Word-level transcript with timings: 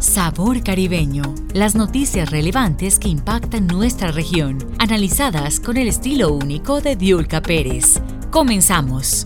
Sabor 0.00 0.62
caribeño. 0.62 1.22
Las 1.54 1.74
noticias 1.74 2.30
relevantes 2.30 2.98
que 2.98 3.08
impactan 3.08 3.66
nuestra 3.66 4.12
región, 4.12 4.58
analizadas 4.78 5.58
con 5.58 5.78
el 5.78 5.88
estilo 5.88 6.32
único 6.32 6.80
de 6.80 6.96
Diulca 6.96 7.40
Pérez. 7.40 8.00
Comenzamos. 8.30 9.24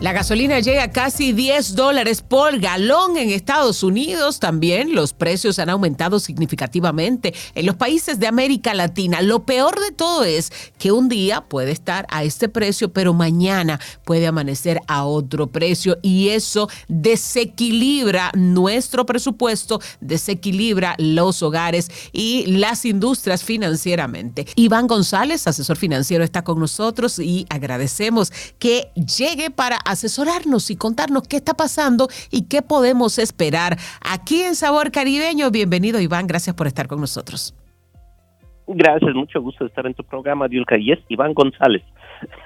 La 0.00 0.14
gasolina 0.14 0.60
llega 0.60 0.84
a 0.84 0.90
casi 0.90 1.34
10 1.34 1.74
dólares 1.74 2.22
por 2.22 2.58
galón 2.58 3.18
en 3.18 3.28
Estados 3.28 3.82
Unidos. 3.82 4.40
También 4.40 4.94
los 4.94 5.12
precios 5.12 5.58
han 5.58 5.68
aumentado 5.68 6.20
significativamente 6.20 7.34
en 7.54 7.66
los 7.66 7.76
países 7.76 8.18
de 8.18 8.26
América 8.26 8.72
Latina. 8.72 9.20
Lo 9.20 9.44
peor 9.44 9.78
de 9.78 9.92
todo 9.92 10.24
es 10.24 10.52
que 10.78 10.90
un 10.90 11.10
día 11.10 11.42
puede 11.42 11.72
estar 11.72 12.06
a 12.08 12.24
este 12.24 12.48
precio, 12.48 12.90
pero 12.94 13.12
mañana 13.12 13.78
puede 14.06 14.26
amanecer 14.26 14.80
a 14.86 15.04
otro 15.04 15.48
precio 15.48 15.98
y 16.00 16.30
eso 16.30 16.70
desequilibra 16.88 18.32
nuestro 18.34 19.04
presupuesto, 19.04 19.82
desequilibra 20.00 20.94
los 20.96 21.42
hogares 21.42 21.90
y 22.10 22.46
las 22.46 22.86
industrias 22.86 23.44
financieramente. 23.44 24.46
Iván 24.54 24.86
González, 24.86 25.46
asesor 25.46 25.76
financiero, 25.76 26.24
está 26.24 26.42
con 26.42 26.58
nosotros 26.58 27.18
y 27.18 27.44
agradecemos 27.50 28.32
que 28.58 28.90
llegue 28.94 29.50
para 29.50 29.78
asesorarnos 29.90 30.70
y 30.70 30.76
contarnos 30.76 31.26
qué 31.28 31.36
está 31.36 31.54
pasando 31.54 32.08
y 32.30 32.42
qué 32.48 32.62
podemos 32.62 33.18
esperar 33.18 33.78
aquí 34.00 34.42
en 34.42 34.54
Sabor 34.54 34.90
Caribeño. 34.90 35.50
Bienvenido 35.50 36.00
Iván, 36.00 36.26
gracias 36.26 36.54
por 36.56 36.66
estar 36.66 36.88
con 36.88 37.00
nosotros. 37.00 37.54
Gracias, 38.72 39.14
mucho 39.14 39.40
gusto 39.42 39.64
de 39.64 39.68
estar 39.68 39.84
en 39.86 39.94
tu 39.94 40.04
programa, 40.04 40.46
Diulca. 40.46 40.78
Y 40.78 40.92
es 40.92 41.00
Iván 41.08 41.34
González. 41.34 41.82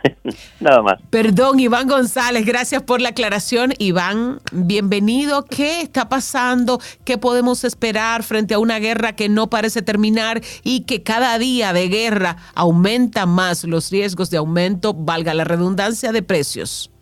Nada 0.60 0.80
más. 0.80 0.98
Perdón, 1.10 1.60
Iván 1.60 1.86
González, 1.86 2.46
gracias 2.46 2.82
por 2.82 3.02
la 3.02 3.10
aclaración. 3.10 3.74
Iván, 3.78 4.38
bienvenido. 4.52 5.44
¿Qué 5.44 5.82
está 5.82 6.08
pasando? 6.08 6.78
¿Qué 7.04 7.18
podemos 7.18 7.64
esperar 7.64 8.22
frente 8.22 8.54
a 8.54 8.58
una 8.58 8.78
guerra 8.78 9.14
que 9.14 9.28
no 9.28 9.50
parece 9.50 9.82
terminar 9.82 10.40
y 10.62 10.84
que 10.84 11.02
cada 11.02 11.38
día 11.38 11.74
de 11.74 11.88
guerra 11.88 12.36
aumenta 12.54 13.26
más 13.26 13.64
los 13.64 13.90
riesgos 13.90 14.30
de 14.30 14.38
aumento, 14.38 14.94
valga 14.94 15.34
la 15.34 15.44
redundancia, 15.44 16.10
de 16.10 16.22
precios? 16.22 16.93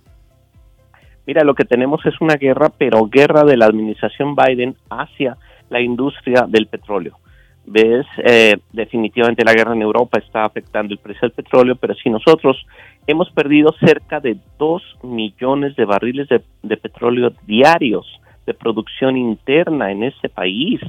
Mira, 1.26 1.44
lo 1.44 1.54
que 1.54 1.64
tenemos 1.64 2.04
es 2.04 2.20
una 2.20 2.34
guerra, 2.34 2.70
pero 2.76 3.06
guerra 3.06 3.44
de 3.44 3.56
la 3.56 3.66
administración 3.66 4.34
Biden 4.34 4.76
hacia 4.90 5.36
la 5.70 5.80
industria 5.80 6.46
del 6.48 6.66
petróleo. 6.66 7.18
¿Ves? 7.64 8.06
Eh, 8.18 8.56
definitivamente 8.72 9.44
la 9.44 9.54
guerra 9.54 9.72
en 9.72 9.82
Europa 9.82 10.18
está 10.18 10.44
afectando 10.44 10.92
el 10.92 10.98
precio 10.98 11.28
del 11.28 11.32
petróleo, 11.32 11.76
pero 11.76 11.94
si 11.94 12.10
nosotros 12.10 12.66
hemos 13.06 13.30
perdido 13.30 13.72
cerca 13.78 14.18
de 14.18 14.36
2 14.58 14.82
millones 15.04 15.76
de 15.76 15.84
barriles 15.84 16.28
de, 16.28 16.76
petróleo 16.76 17.32
diarios 17.46 18.06
de 18.46 18.54
producción 18.54 19.16
interna 19.16 19.92
en 19.92 20.02
ese 20.02 20.28
país, 20.28 20.80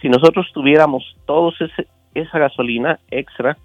si 0.00 0.08
nosotros 0.08 0.46
tuviéramos 0.54 1.16
todos 1.26 1.54
esa 2.14 2.38
gasolina 2.38 2.98
extra, 3.10 3.58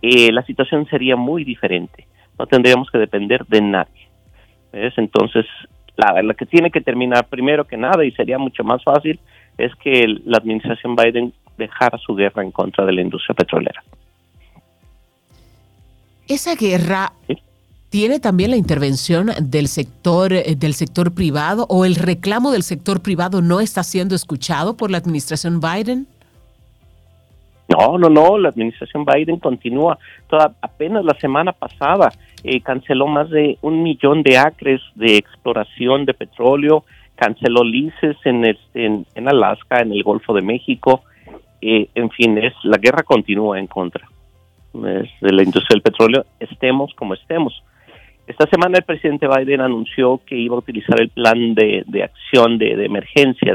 eh, 0.00 0.30
la 0.30 0.44
situación 0.44 0.86
sería 0.86 1.16
muy 1.16 1.42
diferente. 1.42 2.06
No 2.38 2.46
tendríamos 2.46 2.88
que 2.90 2.98
depender 2.98 3.44
de 3.46 3.60
nadie. 3.62 4.08
Entonces, 4.96 5.46
la, 5.96 6.22
la 6.22 6.34
que 6.34 6.46
tiene 6.46 6.70
que 6.70 6.80
terminar 6.80 7.26
primero 7.26 7.64
que 7.64 7.76
nada, 7.76 8.04
y 8.04 8.12
sería 8.12 8.38
mucho 8.38 8.64
más 8.64 8.82
fácil, 8.84 9.18
es 9.58 9.74
que 9.76 10.06
la 10.24 10.38
administración 10.38 10.94
Biden 10.94 11.32
dejara 11.56 11.98
su 11.98 12.14
guerra 12.14 12.42
en 12.42 12.50
contra 12.50 12.84
de 12.84 12.92
la 12.92 13.00
industria 13.00 13.34
petrolera. 13.34 13.82
Esa 16.28 16.54
guerra 16.56 17.12
tiene 17.88 18.18
también 18.18 18.50
la 18.50 18.56
intervención 18.56 19.30
del 19.40 19.68
sector 19.68 20.32
eh, 20.32 20.56
del 20.56 20.74
sector 20.74 21.14
privado 21.14 21.66
o 21.68 21.84
el 21.84 21.94
reclamo 21.94 22.50
del 22.50 22.62
sector 22.62 23.00
privado 23.00 23.42
no 23.42 23.60
está 23.60 23.82
siendo 23.82 24.14
escuchado 24.14 24.76
por 24.76 24.90
la 24.90 24.98
administración 24.98 25.60
Biden. 25.60 26.06
No, 27.68 27.96
no, 27.98 28.08
no, 28.08 28.38
la 28.38 28.48
administración 28.48 29.04
Biden 29.04 29.38
continúa. 29.38 29.98
Toda, 30.28 30.52
apenas 30.60 31.04
la 31.04 31.14
semana 31.18 31.52
pasada 31.52 32.12
eh, 32.44 32.60
canceló 32.60 33.06
más 33.06 33.30
de 33.30 33.58
un 33.62 33.82
millón 33.82 34.22
de 34.22 34.38
acres 34.38 34.80
de 34.94 35.16
exploración 35.16 36.04
de 36.04 36.14
petróleo, 36.14 36.84
canceló 37.16 37.64
lices 37.64 38.16
en, 38.24 38.56
en, 38.74 39.28
Alaska, 39.28 39.80
en 39.80 39.92
el 39.92 40.02
Golfo 40.02 40.34
de 40.34 40.42
México. 40.42 41.02
Eh, 41.60 41.88
en 41.94 42.10
fin, 42.10 42.38
es 42.38 42.52
la 42.62 42.78
guerra 42.78 43.02
continúa 43.02 43.58
en 43.58 43.66
contra 43.66 44.08
de 44.72 45.32
la 45.32 45.42
industria 45.42 45.74
del 45.74 45.82
petróleo, 45.82 46.26
estemos 46.38 46.92
como 46.94 47.14
estemos. 47.14 47.62
Esta 48.26 48.46
semana 48.48 48.78
el 48.78 48.84
presidente 48.84 49.28
Biden 49.28 49.60
anunció 49.60 50.20
que 50.26 50.36
iba 50.36 50.56
a 50.56 50.58
utilizar 50.58 51.00
el 51.00 51.10
plan 51.10 51.54
de, 51.54 51.84
acción 52.02 52.58
de, 52.58 52.84
emergencia 52.84 53.54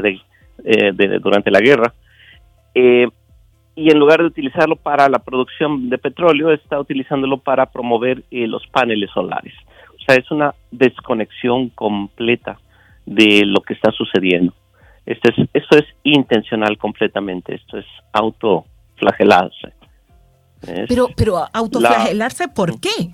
eh, 0.64 0.92
de, 0.92 1.18
durante 1.18 1.50
la 1.50 1.60
guerra. 1.60 1.92
Eh, 2.74 3.06
y 3.74 3.90
en 3.90 3.98
lugar 3.98 4.20
de 4.20 4.26
utilizarlo 4.26 4.76
para 4.76 5.08
la 5.08 5.18
producción 5.18 5.88
de 5.88 5.98
petróleo, 5.98 6.52
está 6.52 6.78
utilizándolo 6.78 7.38
para 7.38 7.66
promover 7.66 8.22
eh, 8.30 8.46
los 8.46 8.66
paneles 8.66 9.10
solares. 9.12 9.54
O 9.94 10.04
sea, 10.04 10.16
es 10.16 10.30
una 10.30 10.54
desconexión 10.70 11.70
completa 11.70 12.58
de 13.06 13.44
lo 13.46 13.60
que 13.62 13.74
está 13.74 13.90
sucediendo. 13.92 14.52
Esto 15.06 15.30
es, 15.30 15.48
esto 15.52 15.78
es 15.78 15.84
intencional 16.04 16.76
completamente, 16.78 17.54
esto 17.54 17.78
es 17.78 17.86
autoflagelarse. 18.12 19.72
pero, 20.88 21.08
pero 21.16 21.44
autoflagelarse, 21.52 22.48
¿por 22.48 22.78
qué? 22.80 23.10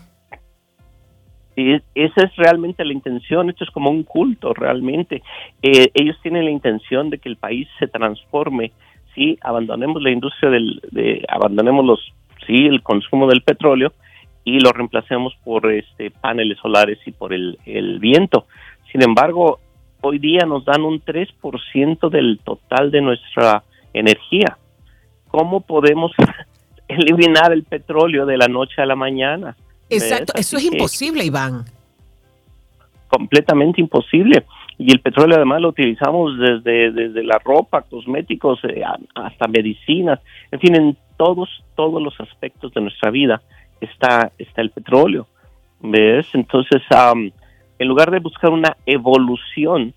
Esa 1.94 2.22
es 2.25 2.36
realmente 2.36 2.84
la 2.84 2.92
intención, 2.92 3.50
esto 3.50 3.64
es 3.64 3.70
como 3.70 3.90
un 3.90 4.04
culto 4.04 4.54
realmente. 4.54 5.22
Eh, 5.62 5.90
ellos 5.94 6.16
tienen 6.22 6.44
la 6.44 6.50
intención 6.50 7.10
de 7.10 7.19
que 7.19 7.28
el 7.28 7.36
país 7.36 7.66
se 7.80 7.88
transforme 7.88 8.72
sí 9.19 9.39
abandonemos 9.43 10.01
la 10.03 10.11
industria 10.11 10.51
del, 10.51 10.81
de, 10.93 11.25
abandonemos 11.29 11.84
los, 11.84 12.01
sí, 12.47 12.67
el 12.67 12.83
consumo 12.83 13.27
del 13.27 13.43
petróleo 13.43 13.93
y 14.45 14.61
lo 14.61 14.73
reemplacemos 14.73 15.34
por 15.45 15.71
este 15.71 16.11
paneles 16.11 16.59
solares 16.62 16.99
y 17.05 17.11
por 17.11 17.34
el, 17.34 17.59
el 17.67 17.99
viento. 17.99 18.47
Sin 18.91 19.03
embargo, 19.03 19.61
hoy 20.01 20.19
día 20.19 20.47
nos 20.47 20.65
dan 20.65 20.83
un 20.83 21.03
3% 21.03 22.09
del 22.09 22.41
total 22.45 22.91
de 22.91 23.03
nuestra 23.03 23.65
energía. 23.93 24.56
¿Cómo 25.29 25.61
podemos 25.61 26.12
eliminar 26.89 27.53
el 27.53 27.65
petróleo 27.65 28.25
de 28.25 28.39
la 28.39 28.49
noche 28.49 28.81
a 28.81 28.87
la 28.87 28.97
mañana? 28.97 29.56
Exacto, 29.91 30.33
eso 30.37 30.56
es 30.56 30.65
imposible, 30.65 31.25
Iván. 31.25 31.65
Completamente 33.09 33.81
imposible 33.81 34.45
y 34.78 34.93
el 34.93 35.00
petróleo 35.00 35.37
además 35.37 35.61
lo 35.61 35.71
utilizamos 35.71 36.39
desde, 36.39 36.93
desde 36.93 37.25
la 37.25 37.39
ropa, 37.44 37.83
cosméticos, 37.83 38.61
eh, 38.65 38.83
hasta 39.15 39.49
medicinas, 39.49 40.21
en 40.53 40.61
fin, 40.61 40.77
en 40.77 40.97
todos, 41.16 41.65
todos 41.75 42.00
los 42.00 42.19
aspectos 42.21 42.72
de 42.72 42.83
nuestra 42.83 43.11
vida 43.11 43.43
está, 43.81 44.31
está 44.38 44.62
el 44.62 44.71
petróleo. 44.71 45.27
¿Ves? 45.81 46.28
Entonces, 46.33 46.83
en 47.78 47.88
lugar 47.88 48.11
de 48.12 48.21
buscar 48.21 48.50
una 48.50 48.77
evolución 48.87 49.94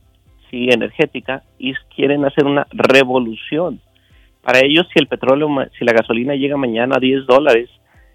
sí, 0.49 0.67
energética, 0.69 1.43
quieren 1.95 2.25
hacer 2.25 2.45
una 2.45 2.65
revolución. 2.71 3.79
Para 4.41 4.59
ellos, 4.59 4.87
si 4.91 4.99
el 4.99 5.07
petróleo, 5.07 5.47
si 5.77 5.85
la 5.85 5.93
gasolina 5.93 6.33
llega 6.33 6.57
mañana 6.57 6.95
a 6.97 6.99
10 6.99 7.27
dólares, 7.27 7.69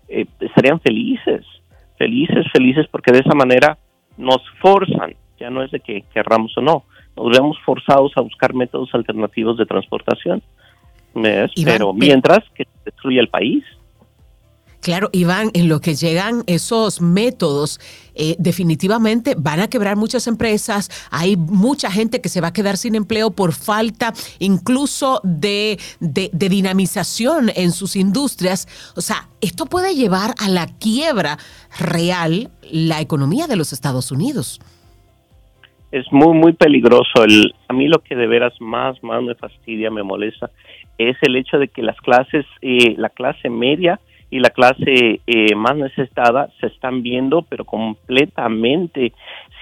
eh, 0.08 0.26
estarían 0.40 0.81
felices, 0.81 1.44
felices, 1.96 2.44
felices, 2.52 2.87
porque 2.90 3.12
de 3.12 3.20
esa 3.20 3.35
manera 3.35 3.79
nos 4.17 4.43
forzan 4.61 5.14
ya 5.38 5.50
no 5.50 5.62
es 5.62 5.71
de 5.71 5.81
que 5.81 6.03
querramos 6.12 6.56
o 6.56 6.61
no, 6.61 6.85
nos 7.17 7.31
vemos 7.31 7.56
forzados 7.65 8.12
a 8.17 8.21
buscar 8.21 8.55
métodos 8.55 8.91
alternativos 8.94 9.56
de 9.56 9.67
transportación, 9.67 10.43
pero 11.65 11.93
mientras 11.94 12.41
que 12.55 12.67
destruye 12.85 13.19
el 13.19 13.29
país. 13.29 13.65
Claro, 14.83 15.09
Iván, 15.12 15.50
en 15.55 15.69
lo 15.69 15.81
que 15.81 15.97
llegan 15.97 16.44
esos 16.47 17.00
métodos, 17.00 17.81
eh, 18.15 18.37
definitivamente 18.38 19.35
van 19.37 19.59
a 19.59 19.69
quebrar 19.69 19.97
muchas 19.97 20.29
empresas. 20.29 20.91
Hay 21.11 21.37
mucha 21.37 21.91
gente 21.91 22.21
que 22.21 22.29
se 22.29 22.41
va 22.41 22.49
a 22.49 22.53
quedar 22.53 22.77
sin 22.77 22.94
empleo 22.94 23.31
por 23.33 23.53
falta 23.53 24.12
incluso 24.38 25.21
de, 25.25 25.81
de, 25.99 26.31
de 26.33 26.49
dinamización 26.49 27.50
en 27.56 27.73
sus 27.73 27.97
industrias. 27.97 28.69
O 28.94 29.00
sea, 29.00 29.29
esto 29.41 29.67
puede 29.67 29.97
llevar 29.97 30.35
a 30.38 30.49
la 30.49 30.69
quiebra 30.69 31.38
real 31.81 32.50
la 32.71 33.00
economía 33.00 33.49
de 33.49 33.56
los 33.56 33.73
Estados 33.73 34.12
Unidos 34.12 34.61
es 35.98 36.12
muy, 36.12 36.34
muy 36.34 36.52
peligroso. 36.52 37.25
El, 37.25 37.54
a 37.69 37.72
mí 37.72 37.88
lo 37.88 37.98
que 38.00 38.14
de 38.14 38.26
veras 38.26 38.52
más, 38.60 39.02
más 39.02 39.22
me 39.22 39.34
fastidia, 39.34 39.90
me 39.90 40.02
molesta, 40.02 40.50
es 40.98 41.16
el 41.22 41.37
hecho 41.37 41.58
de 41.58 41.69
que 41.69 41.82
las 41.82 41.96
clases, 42.00 42.44
eh, 42.60 42.94
la 42.96 43.08
clase 43.08 43.48
media 43.48 43.98
y 44.31 44.40
la 44.40 44.50
clase 44.50 45.20
eh, 45.26 45.54
más 45.54 45.76
necesitada 45.76 46.50
se 46.60 46.66
están 46.66 47.02
viendo, 47.02 47.43
pero 47.43 47.64
completamente, 47.64 49.12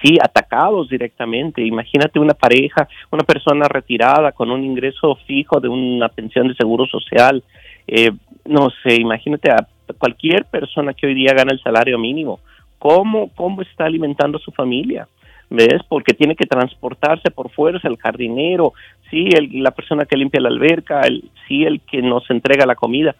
sí, 0.01 0.17
atacados 0.21 0.89
directamente. 0.89 1.63
Imagínate 1.63 2.19
una 2.19 2.33
pareja, 2.33 2.87
una 3.11 3.23
persona 3.23 3.67
retirada 3.67 4.31
con 4.31 4.51
un 4.51 4.63
ingreso 4.63 5.17
fijo 5.27 5.59
de 5.59 5.69
una 5.69 6.09
pensión 6.09 6.47
de 6.47 6.55
seguro 6.55 6.85
social. 6.87 7.43
Eh, 7.87 8.11
no 8.45 8.69
sé, 8.83 8.95
imagínate 8.95 9.51
a 9.51 9.67
cualquier 9.97 10.45
persona 10.45 10.93
que 10.93 11.07
hoy 11.07 11.13
día 11.13 11.33
gana 11.33 11.53
el 11.53 11.61
salario 11.61 11.97
mínimo. 11.99 12.39
¿Cómo, 12.79 13.29
cómo 13.35 13.61
está 13.61 13.85
alimentando 13.85 14.37
a 14.37 14.41
su 14.41 14.51
familia? 14.51 15.07
¿Ves? 15.49 15.81
Porque 15.87 16.13
tiene 16.13 16.35
que 16.35 16.45
transportarse 16.45 17.31
por 17.31 17.51
fuerza 17.51 17.87
el 17.87 17.97
jardinero, 17.97 18.73
sí, 19.09 19.29
el, 19.35 19.63
la 19.63 19.71
persona 19.71 20.05
que 20.05 20.17
limpia 20.17 20.41
la 20.41 20.49
alberca, 20.49 21.01
el, 21.01 21.29
sí, 21.47 21.63
el 21.63 21.81
que 21.81 22.01
nos 22.01 22.29
entrega 22.29 22.65
la 22.65 22.75
comida. 22.75 23.15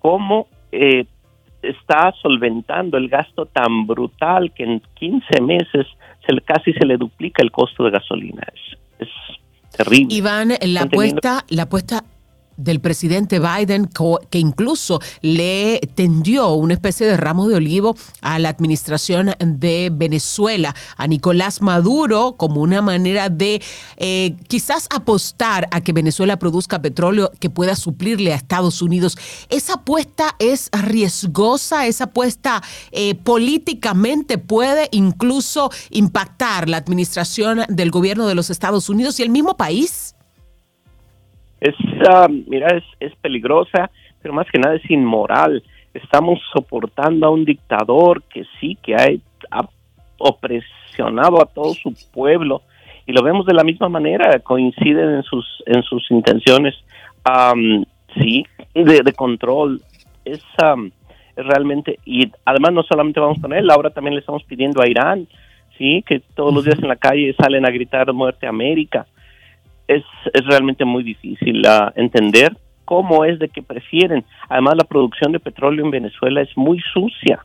¿Cómo 0.00 0.48
eh, 0.72 1.06
está 1.62 2.12
solventando 2.20 2.96
el 2.96 3.08
gasto 3.08 3.46
tan 3.46 3.86
brutal 3.86 4.52
que 4.52 4.64
en 4.64 4.82
15 4.94 5.40
meses 5.40 5.86
se 6.26 6.40
casi 6.40 6.72
se 6.72 6.86
le 6.86 6.96
duplica 6.96 7.42
el 7.42 7.50
costo 7.50 7.84
de 7.84 7.90
gasolina? 7.90 8.42
Es, 8.52 9.06
es 9.06 9.76
terrible. 9.76 10.14
Iván, 10.14 10.52
la 10.60 10.82
apuesta, 10.82 11.44
la 11.48 11.62
apuesta 11.62 12.04
del 12.56 12.80
presidente 12.80 13.40
Biden, 13.40 13.88
que 14.30 14.38
incluso 14.38 15.00
le 15.20 15.80
tendió 15.94 16.52
una 16.52 16.74
especie 16.74 17.06
de 17.06 17.16
ramo 17.16 17.48
de 17.48 17.56
olivo 17.56 17.96
a 18.20 18.38
la 18.38 18.48
administración 18.48 19.34
de 19.38 19.90
Venezuela, 19.92 20.74
a 20.96 21.06
Nicolás 21.06 21.62
Maduro, 21.62 22.36
como 22.36 22.60
una 22.60 22.82
manera 22.82 23.28
de 23.28 23.62
eh, 23.96 24.36
quizás 24.48 24.88
apostar 24.94 25.68
a 25.70 25.80
que 25.80 25.92
Venezuela 25.92 26.38
produzca 26.38 26.82
petróleo 26.82 27.30
que 27.38 27.50
pueda 27.50 27.76
suplirle 27.76 28.32
a 28.32 28.36
Estados 28.36 28.82
Unidos. 28.82 29.16
¿Esa 29.48 29.74
apuesta 29.74 30.34
es 30.38 30.70
riesgosa? 30.72 31.86
¿Esa 31.86 32.04
apuesta 32.04 32.62
eh, 32.90 33.14
políticamente 33.14 34.38
puede 34.38 34.88
incluso 34.92 35.70
impactar 35.90 36.68
la 36.68 36.76
administración 36.76 37.62
del 37.68 37.90
gobierno 37.90 38.26
de 38.26 38.34
los 38.34 38.50
Estados 38.50 38.88
Unidos 38.88 39.18
y 39.20 39.22
el 39.22 39.30
mismo 39.30 39.56
país? 39.56 40.11
Es, 41.62 41.76
ah, 42.08 42.26
mira, 42.28 42.76
es, 42.76 42.82
es 42.98 43.14
peligrosa, 43.16 43.88
pero 44.20 44.34
más 44.34 44.48
que 44.50 44.58
nada 44.58 44.74
es 44.74 44.90
inmoral. 44.90 45.62
Estamos 45.94 46.40
soportando 46.52 47.24
a 47.24 47.30
un 47.30 47.44
dictador 47.44 48.24
que 48.24 48.44
sí, 48.58 48.76
que 48.82 48.96
ha, 48.96 49.68
opresionado 50.18 51.40
a 51.40 51.46
todo 51.46 51.74
su 51.74 51.92
pueblo 52.12 52.62
y 53.06 53.12
lo 53.12 53.22
vemos 53.22 53.44
de 53.46 53.54
la 53.54 53.64
misma 53.64 53.88
manera, 53.88 54.38
coinciden 54.40 55.16
en 55.16 55.22
sus, 55.24 55.44
en 55.66 55.82
sus 55.82 56.08
intenciones, 56.10 56.74
sí, 58.16 58.44
de, 58.74 59.12
control. 59.12 59.80
Es, 60.24 60.40
es 61.36 61.46
realmente, 61.46 61.98
y 62.04 62.30
además 62.44 62.72
no 62.72 62.82
solamente 62.82 63.20
vamos 63.20 63.38
con 63.40 63.52
él, 63.52 63.70
ahora 63.70 63.90
también 63.90 64.14
le 64.14 64.20
estamos 64.20 64.44
pidiendo 64.44 64.82
a 64.82 64.88
Irán, 64.88 65.28
sí, 65.78 66.04
que 66.06 66.20
todos 66.34 66.54
los 66.54 66.64
días 66.64 66.78
en 66.80 66.88
la 66.88 66.96
calle 66.96 67.34
salen 67.40 67.66
a 67.66 67.70
gritar 67.70 68.12
muerte 68.12 68.46
a 68.46 68.50
América 68.50 69.06
es, 69.88 70.04
es 70.32 70.46
realmente 70.46 70.84
muy 70.84 71.02
difícil 71.02 71.62
entender 71.94 72.56
cómo 72.84 73.24
es 73.24 73.38
de 73.38 73.48
que 73.48 73.62
prefieren. 73.62 74.24
Además, 74.48 74.74
la 74.76 74.84
producción 74.84 75.32
de 75.32 75.40
petróleo 75.40 75.84
en 75.84 75.90
Venezuela 75.90 76.40
es 76.40 76.56
muy 76.56 76.80
sucia. 76.92 77.44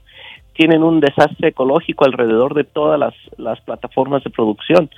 Tienen 0.53 0.83
un 0.83 0.99
desastre 0.99 1.49
ecológico 1.49 2.05
alrededor 2.05 2.53
de 2.53 2.63
todas 2.63 2.99
las, 2.99 3.13
las 3.37 3.61
plataformas 3.61 4.23
de 4.23 4.29
producción. 4.29 4.89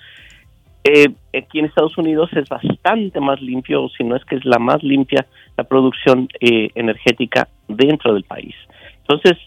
Eh, 0.83 1.07
aquí 1.37 1.59
en 1.59 1.65
Estados 1.65 1.97
Unidos 1.97 2.29
es 2.33 2.47
bastante 2.47 3.19
más 3.19 3.41
limpio, 3.41 3.89
si 3.89 4.03
no 4.03 4.15
es 4.15 4.23
que 4.23 4.37
es 4.37 4.45
la 4.45 4.59
más 4.59 4.81
limpia, 4.81 5.25
la 5.57 5.65
producción 5.65 6.29
eh, 6.39 6.69
energética 6.75 7.49
dentro 7.67 8.13
del 8.13 8.23
país. 8.23 8.55
Entonces, 9.01 9.37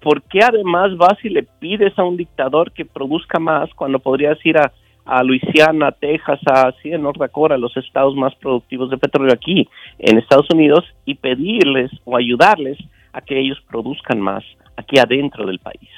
¿por 0.00 0.22
qué 0.22 0.40
además 0.42 0.96
vas 0.96 1.22
y 1.24 1.30
le 1.30 1.42
pides 1.42 1.98
a 1.98 2.04
un 2.04 2.16
dictador 2.16 2.72
que 2.72 2.84
produzca 2.84 3.40
más 3.40 3.68
cuando 3.74 3.98
podrías 3.98 4.38
ir 4.46 4.56
a 4.56 4.72
a 5.08 5.22
Luisiana, 5.22 5.90
Texas, 5.90 6.38
a 6.46 6.70
sí, 6.82 6.90
North 6.90 7.18
Dakota, 7.18 7.56
los 7.56 7.74
estados 7.78 8.14
más 8.14 8.34
productivos 8.34 8.90
de 8.90 8.98
petróleo 8.98 9.32
aquí 9.32 9.66
en 9.98 10.18
Estados 10.18 10.46
Unidos 10.52 10.84
y 11.06 11.14
pedirles 11.14 11.90
o 12.04 12.14
ayudarles 12.14 12.76
a 13.14 13.22
que 13.22 13.40
ellos 13.40 13.58
produzcan 13.70 14.20
más 14.20 14.44
aquí 14.76 14.98
adentro 14.98 15.46
del 15.46 15.60
país. 15.60 15.88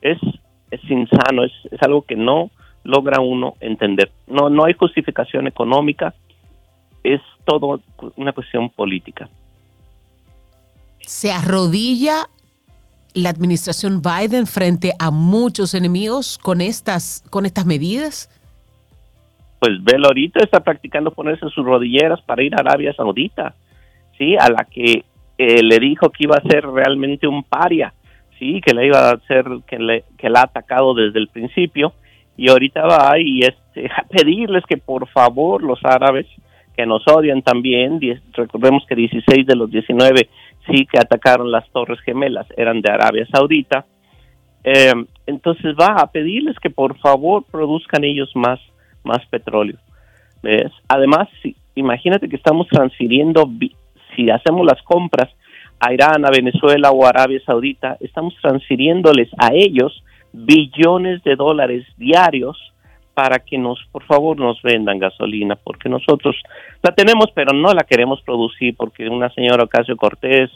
Es, 0.00 0.18
es 0.70 0.80
insano, 0.88 1.42
es, 1.42 1.52
es 1.72 1.82
algo 1.82 2.02
que 2.02 2.14
no 2.14 2.52
logra 2.84 3.20
uno 3.20 3.54
entender. 3.58 4.12
No, 4.28 4.48
no 4.48 4.64
hay 4.64 4.74
justificación 4.74 5.48
económica, 5.48 6.14
es 7.02 7.20
todo 7.44 7.80
una 8.14 8.32
cuestión 8.32 8.70
política. 8.70 9.28
¿Se 11.00 11.32
arrodilla 11.32 12.28
la 13.14 13.30
administración 13.30 14.00
Biden 14.00 14.46
frente 14.46 14.92
a 15.00 15.10
muchos 15.10 15.74
enemigos 15.74 16.38
con 16.38 16.60
estas, 16.60 17.24
con 17.30 17.46
estas 17.46 17.66
medidas? 17.66 18.30
Pues 19.60 19.84
Bel 19.84 20.04
ahorita 20.04 20.42
está 20.42 20.60
practicando 20.60 21.10
ponerse 21.10 21.48
sus 21.50 21.64
rodilleras 21.64 22.20
para 22.22 22.42
ir 22.42 22.54
a 22.54 22.60
Arabia 22.60 22.94
Saudita, 22.94 23.54
¿sí? 24.16 24.34
A 24.34 24.48
la 24.48 24.64
que 24.64 25.04
eh, 25.36 25.62
le 25.62 25.78
dijo 25.78 26.08
que 26.08 26.24
iba 26.24 26.36
a 26.36 26.48
ser 26.48 26.66
realmente 26.66 27.26
un 27.26 27.44
paria, 27.44 27.92
¿sí? 28.38 28.62
Que 28.62 28.72
le 28.72 28.86
iba 28.86 29.10
a 29.10 29.12
hacer, 29.12 29.44
que, 29.68 29.78
le, 29.78 30.04
que 30.16 30.30
la 30.30 30.40
ha 30.40 30.44
atacado 30.44 30.94
desde 30.94 31.18
el 31.18 31.28
principio, 31.28 31.92
y 32.38 32.48
ahorita 32.48 32.86
va 32.86 33.18
y 33.18 33.40
este, 33.40 33.86
a 33.96 34.02
pedirles 34.04 34.64
que 34.66 34.78
por 34.78 35.06
favor 35.08 35.62
los 35.62 35.78
árabes, 35.84 36.26
que 36.74 36.86
nos 36.86 37.06
odian 37.06 37.42
también, 37.42 38.00
recordemos 38.32 38.86
que 38.88 38.94
16 38.94 39.46
de 39.46 39.56
los 39.56 39.70
19 39.70 40.30
sí 40.70 40.86
que 40.86 40.98
atacaron 40.98 41.50
las 41.50 41.68
Torres 41.70 42.00
Gemelas 42.00 42.46
eran 42.56 42.80
de 42.80 42.90
Arabia 42.90 43.26
Saudita, 43.30 43.84
eh, 44.64 44.94
entonces 45.26 45.74
va 45.78 45.96
a 46.00 46.10
pedirles 46.10 46.58
que 46.60 46.70
por 46.70 46.96
favor 46.98 47.44
produzcan 47.50 48.04
ellos 48.04 48.30
más 48.34 48.58
más 49.04 49.24
petróleo. 49.26 49.76
¿ves? 50.42 50.72
Además, 50.88 51.28
si, 51.42 51.56
imagínate 51.74 52.28
que 52.28 52.36
estamos 52.36 52.68
transfiriendo, 52.68 53.48
si 54.14 54.30
hacemos 54.30 54.66
las 54.66 54.82
compras 54.82 55.28
a 55.78 55.92
Irán, 55.92 56.24
a 56.26 56.30
Venezuela 56.30 56.90
o 56.90 57.04
a 57.04 57.10
Arabia 57.10 57.40
Saudita, 57.44 57.96
estamos 58.00 58.34
transfiriéndoles 58.40 59.28
a 59.38 59.50
ellos 59.54 60.02
billones 60.32 61.22
de 61.24 61.36
dólares 61.36 61.86
diarios 61.96 62.56
para 63.14 63.40
que 63.40 63.58
nos, 63.58 63.78
por 63.90 64.04
favor, 64.04 64.38
nos 64.38 64.62
vendan 64.62 64.98
gasolina, 64.98 65.56
porque 65.56 65.88
nosotros 65.88 66.36
la 66.82 66.92
tenemos, 66.92 67.26
pero 67.34 67.52
no 67.52 67.72
la 67.72 67.82
queremos 67.82 68.22
producir, 68.22 68.76
porque 68.76 69.08
una 69.08 69.30
señora 69.30 69.64
Ocasio 69.64 69.96
Cortés 69.96 70.50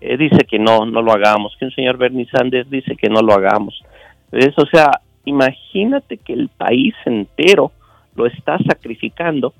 eh, 0.00 0.16
dice 0.16 0.44
que 0.48 0.58
no, 0.58 0.86
no 0.86 1.02
lo 1.02 1.12
hagamos, 1.12 1.56
que 1.58 1.64
un 1.64 1.72
señor 1.72 1.96
Bernie 1.96 2.28
Sanders 2.30 2.70
dice 2.70 2.96
que 2.96 3.08
no 3.08 3.20
lo 3.20 3.34
hagamos. 3.34 3.82
¿Ves? 4.30 4.54
O 4.56 4.66
sea, 4.66 5.00
imagínate 5.24 6.18
que 6.18 6.32
el 6.32 6.48
país 6.48 6.94
entero 7.04 7.72
lo 8.16 8.26
está 8.26 8.58
sacrificando 8.66 9.54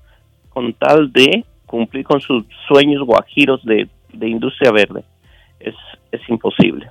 con 0.49 0.73
tal 0.75 1.13
de 1.13 1.45
cumplir 1.67 2.05
con 2.05 2.21
sus 2.21 2.45
sueños 2.69 3.05
guajiros 3.05 3.65
de, 3.65 3.89
de 4.13 4.29
industria 4.29 4.73
verde. 4.73 5.05
Es, 5.61 5.75
es 6.13 6.21
imposible. 6.29 6.91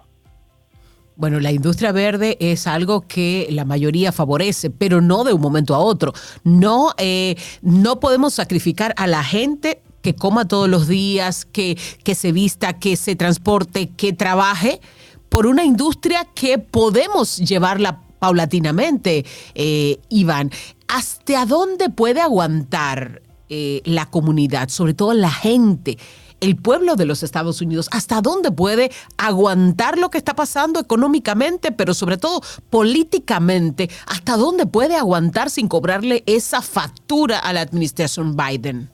Bueno, 1.17 1.39
la 1.39 1.51
industria 1.51 1.93
verde 1.93 2.35
es 2.41 2.67
algo 2.67 3.07
que 3.07 3.47
la 3.49 3.63
mayoría 3.63 4.11
favorece, 4.11 4.69
pero 4.69 4.99
no 4.99 5.23
de 5.23 5.31
un 5.31 5.39
momento 5.39 5.73
a 5.73 5.79
otro. 5.79 6.11
No, 6.43 6.91
eh, 6.97 7.35
no 7.61 8.01
podemos 8.01 8.33
sacrificar 8.33 8.93
a 8.97 9.07
la 9.07 9.23
gente 9.23 9.81
que 10.01 10.13
coma 10.13 10.47
todos 10.47 10.67
los 10.67 10.87
días, 10.87 11.45
que, 11.45 11.77
que 12.03 12.15
se 12.15 12.31
vista, 12.33 12.73
que 12.73 12.97
se 12.97 13.15
transporte, 13.15 13.89
que 13.95 14.11
trabaje, 14.13 14.81
por 15.29 15.47
una 15.47 15.63
industria 15.63 16.27
que 16.35 16.59
podemos 16.59 17.37
llevarla 17.37 18.01
paulatinamente, 18.19 19.25
eh, 19.55 19.97
Iván. 20.09 20.51
¿Hasta 20.87 21.45
dónde 21.45 21.89
puede 21.89 22.21
aguantar 22.21 23.21
eh, 23.49 23.81
la 23.85 24.05
comunidad, 24.07 24.69
sobre 24.69 24.93
todo 24.93 25.13
la 25.13 25.31
gente? 25.31 25.97
el 26.41 26.55
pueblo 26.57 26.95
de 26.95 27.05
los 27.05 27.23
Estados 27.23 27.61
Unidos, 27.61 27.89
hasta 27.91 28.21
dónde 28.21 28.51
puede 28.51 28.89
aguantar 29.17 29.97
lo 29.97 30.09
que 30.09 30.17
está 30.17 30.35
pasando 30.35 30.79
económicamente, 30.79 31.71
pero 31.71 31.93
sobre 31.93 32.17
todo 32.17 32.41
políticamente, 32.69 33.87
hasta 34.07 34.37
dónde 34.37 34.65
puede 34.65 34.95
aguantar 34.95 35.49
sin 35.49 35.67
cobrarle 35.67 36.23
esa 36.25 36.61
factura 36.61 37.39
a 37.39 37.53
la 37.53 37.61
administración 37.61 38.35
Biden. 38.35 38.89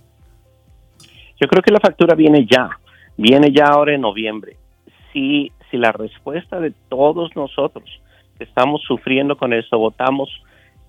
Yo 1.40 1.48
creo 1.48 1.64
que 1.64 1.72
la 1.72 1.80
factura 1.80 2.16
viene 2.16 2.46
ya, 2.50 2.70
viene 3.18 3.52
ya 3.52 3.66
ahora 3.66 3.96
en 3.96 4.02
noviembre. 4.02 4.58
Si, 5.12 5.52
si 5.70 5.78
la 5.78 5.92
respuesta 5.92 6.60
de 6.60 6.72
todos 6.90 7.36
nosotros 7.36 7.90
que 8.38 8.44
estamos 8.44 8.82
sufriendo 8.88 9.36
con 9.36 9.52
eso 9.52 9.78
votamos 9.78 10.30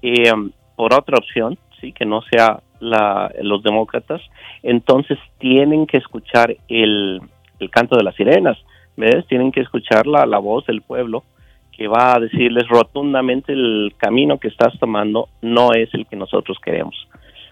eh, 0.02 0.30
por 0.76 0.94
otra 0.94 1.16
opción, 1.18 1.58
sí, 1.80 1.92
que 1.92 2.04
no 2.04 2.22
sea 2.22 2.60
la, 2.80 3.30
los 3.42 3.62
demócratas, 3.62 4.20
entonces 4.62 5.18
tienen 5.38 5.86
que 5.86 5.98
escuchar 5.98 6.56
el, 6.68 7.20
el 7.58 7.70
canto 7.70 7.96
de 7.96 8.04
las 8.04 8.14
sirenas, 8.16 8.58
¿ves? 8.96 9.26
Tienen 9.26 9.52
que 9.52 9.60
escuchar 9.60 10.06
la, 10.06 10.26
la 10.26 10.38
voz 10.38 10.66
del 10.66 10.82
pueblo 10.82 11.24
que 11.72 11.88
va 11.88 12.14
a 12.14 12.20
decirles 12.20 12.68
rotundamente 12.68 13.52
el 13.52 13.94
camino 13.96 14.38
que 14.38 14.48
estás 14.48 14.78
tomando 14.78 15.28
no 15.40 15.72
es 15.72 15.92
el 15.94 16.06
que 16.06 16.16
nosotros 16.16 16.58
queremos. 16.62 16.94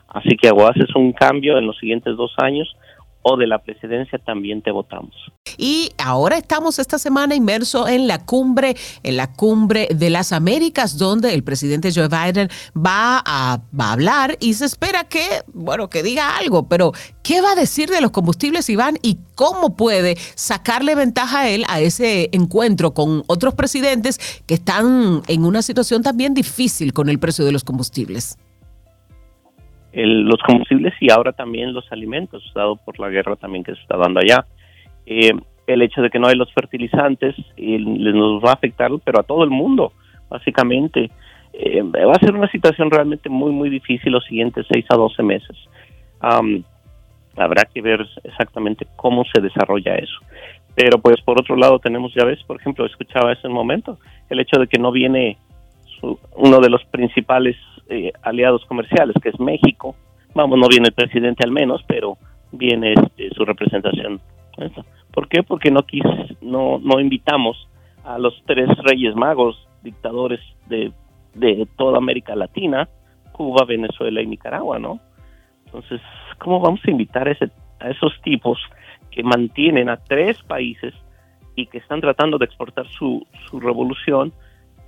Así 0.09 0.37
que 0.37 0.50
o 0.50 0.69
haces 0.69 0.95
un 0.95 1.12
cambio 1.12 1.57
en 1.57 1.67
los 1.67 1.79
siguientes 1.79 2.17
dos 2.17 2.35
años 2.39 2.77
o 3.23 3.37
de 3.37 3.47
la 3.47 3.59
presidencia 3.59 4.19
también 4.19 4.62
te 4.62 4.71
votamos. 4.71 5.15
Y 5.59 5.91
ahora 5.99 6.39
estamos 6.39 6.79
esta 6.79 6.99
semana 6.99 7.35
inmersos 7.35 7.89
en 7.89 8.07
la 8.07 8.25
cumbre, 8.25 8.77
en 9.03 9.17
la 9.17 9.33
cumbre 9.33 9.89
de 9.95 10.11
las 10.11 10.33
Américas, 10.33 10.97
donde 10.97 11.35
el 11.35 11.43
presidente 11.43 11.93
Joe 11.95 12.09
Biden 12.09 12.49
va 12.77 13.23
a, 13.25 13.61
va 13.79 13.87
a 13.87 13.93
hablar 13.93 14.37
y 14.41 14.55
se 14.55 14.65
espera 14.65 15.05
que, 15.05 15.27
bueno, 15.53 15.91
que 15.91 16.03
diga 16.03 16.37
algo, 16.37 16.69
pero 16.69 16.93
¿qué 17.23 17.41
va 17.41 17.53
a 17.53 17.55
decir 17.57 17.91
de 17.91 18.00
los 18.00 18.11
combustibles, 18.11 18.71
Iván? 18.71 18.99
¿Y 19.03 19.19
cómo 19.35 19.77
puede 19.77 20.17
sacarle 20.35 20.95
ventaja 20.95 21.41
a 21.41 21.49
él 21.50 21.65
a 21.69 21.81
ese 21.81 22.31
encuentro 22.33 22.95
con 22.95 23.25
otros 23.27 23.55
presidentes 23.55 24.19
que 24.47 24.55
están 24.55 25.23
en 25.27 25.45
una 25.45 25.62
situación 25.62 26.03
también 26.03 26.35
difícil 26.35 26.93
con 26.93 27.09
el 27.09 27.19
precio 27.19 27.45
de 27.45 27.53
los 27.53 27.65
combustibles? 27.65 28.39
Los 29.92 30.40
combustibles 30.42 30.94
y 31.00 31.11
ahora 31.11 31.32
también 31.32 31.73
los 31.73 31.90
alimentos, 31.90 32.42
dado 32.54 32.76
por 32.76 32.99
la 32.99 33.09
guerra 33.09 33.37
también 33.37 33.64
que 33.64 33.75
se 33.75 33.80
está 33.80 33.97
dando 33.97 34.20
allá. 34.20 34.47
Eh, 35.06 35.32
el 35.66 35.82
hecho 35.82 36.02
de 36.02 36.11
que 36.11 36.18
no 36.18 36.28
hay 36.28 36.37
los 36.37 36.52
fertilizantes 36.52 37.37
nos 37.56 38.42
va 38.42 38.50
a 38.50 38.54
afectar, 38.54 38.90
pero 39.04 39.20
a 39.20 39.25
todo 39.25 39.44
el 39.44 39.50
mundo, 39.50 39.92
básicamente. 40.28 41.11
Eh, 41.52 41.82
va 41.82 42.12
a 42.12 42.25
ser 42.25 42.35
una 42.35 42.49
situación 42.50 42.90
realmente 42.90 43.28
muy, 43.28 43.50
muy 43.50 43.70
difícil 43.70 44.12
los 44.12 44.25
siguientes 44.25 44.66
6 44.70 44.87
a 44.88 44.97
12 44.97 45.23
meses. 45.23 45.56
habrá 47.37 47.64
que 47.64 47.80
ver 47.80 48.06
exactamente 48.25 48.87
cómo 48.97 49.25
se 49.32 49.40
desarrolla 49.40 49.94
eso. 49.97 50.18
Pero 50.75 50.99
pues 50.99 51.20
por 51.23 51.40
otro 51.40 51.56
lado 51.56 51.78
tenemos, 51.78 52.14
ya 52.14 52.25
ves, 52.25 52.42
por 52.44 52.61
ejemplo, 52.61 52.87
escuchaba 52.87 53.32
ese 53.32 53.49
momento, 53.49 53.99
el 54.28 54.40
hecho 54.40 54.59
de 54.61 54.66
que 54.66 54.78
no 54.78 54.92
viene 54.92 55.38
uno 56.37 56.61
de 56.61 56.70
los 56.70 56.85
principales 56.87 57.56
eh, 57.90 58.12
aliados 58.23 58.64
comerciales, 58.64 59.14
que 59.23 59.28
es 59.28 59.38
México. 59.38 59.94
Vamos, 60.35 60.59
no 60.59 60.68
viene 60.68 60.88
el 60.88 60.94
presidente 60.94 61.44
al 61.44 61.52
menos, 61.52 61.82
pero 61.87 62.16
viene 62.52 62.94
este, 62.94 63.30
su 63.35 63.44
representación. 63.44 64.20
¿Por 65.12 65.28
qué? 65.28 65.42
Porque 65.42 65.70
no, 65.70 65.82
quis, 65.82 66.04
no, 66.40 66.78
no 66.78 67.00
invitamos 67.00 67.68
a 68.04 68.18
los 68.18 68.42
tres 68.47 68.68
reyes 68.85 69.14
magos, 69.14 69.68
dictadores 69.82 70.40
de, 70.68 70.92
de 71.35 71.66
toda 71.76 71.99
América 71.99 72.35
Latina, 72.35 72.88
Cuba, 73.32 73.64
Venezuela 73.64 74.23
y 74.23 74.26
Nicaragua, 74.26 74.78
¿no? 74.78 75.00
Entonces, 75.66 76.00
¿cómo 76.38 76.61
vamos 76.61 76.80
a 76.87 76.90
invitar 76.90 77.28
a, 77.28 77.32
ese, 77.32 77.50
a 77.78 77.90
esos 77.90 78.12
tipos 78.23 78.59
que 79.11 79.23
mantienen 79.23 79.88
a 79.88 79.97
tres 79.97 80.40
países 80.42 80.94
y 81.56 81.66
que 81.66 81.78
están 81.78 82.00
tratando 82.00 82.38
de 82.38 82.44
exportar 82.44 82.87
su, 82.88 83.26
su 83.49 83.61
revolución 83.61 84.32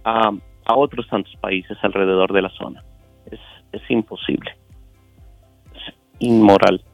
a, 0.04 0.30
a 0.64 0.76
otros 0.76 1.08
tantos 1.08 1.34
países 1.36 1.76
alrededor 1.82 2.32
de 2.32 2.42
la 2.42 2.50
zona. 2.50 2.82
Es, 3.32 3.80
imposible. 3.88 4.50
Es 5.74 5.94
inmoral. 6.18 6.84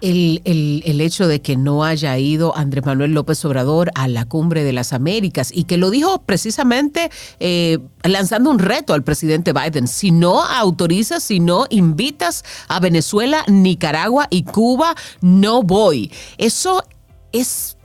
El, 0.00 0.42
el, 0.44 0.82
el, 0.86 1.00
hecho 1.00 1.26
de 1.26 1.42
que 1.42 1.56
no 1.56 1.82
haya 1.82 2.16
ido 2.18 2.56
Andrés 2.56 2.86
Manuel 2.86 3.14
López 3.14 3.44
Obrador 3.44 3.90
a 3.96 4.06
la 4.06 4.26
cumbre 4.26 4.62
de 4.62 4.72
las 4.72 4.92
Américas 4.92 5.50
y 5.52 5.64
que 5.64 5.76
lo 5.76 5.90
dijo 5.90 6.22
precisamente 6.22 7.10
eh, 7.40 7.78
lanzando 8.04 8.50
un 8.50 8.60
reto 8.60 8.94
al 8.94 9.02
presidente 9.02 9.52
Biden. 9.52 9.88
Si 9.88 10.12
no 10.12 10.44
autorizas, 10.44 11.24
si 11.24 11.40
no 11.40 11.66
invitas 11.70 12.44
a 12.68 12.78
Venezuela, 12.78 13.42
Nicaragua 13.48 14.28
y 14.30 14.44
Cuba, 14.44 14.94
no 15.20 15.62
voy. 15.64 16.12
Eso 16.36 16.84
es 17.32 17.77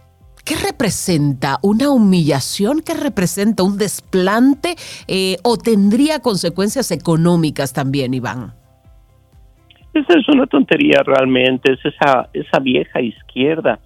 ¿Qué 0.46 0.56
representa? 0.56 1.58
¿Una 1.62 1.90
humillación? 1.90 2.82
¿Qué 2.86 2.94
representa? 2.94 3.64
¿Un 3.64 3.78
desplante? 3.78 4.76
Eh, 5.08 5.38
¿O 5.44 5.56
tendría 5.58 6.20
consecuencias 6.20 6.92
económicas 6.92 7.72
también, 7.72 8.14
Iván? 8.14 8.52
Esa 9.94 10.20
es 10.20 10.28
una 10.28 10.46
tontería 10.48 11.02
realmente, 11.06 11.72
es 11.72 11.86
esa, 11.86 12.28
esa 12.34 12.60
vieja 12.60 13.00
izquierda, 13.00 13.80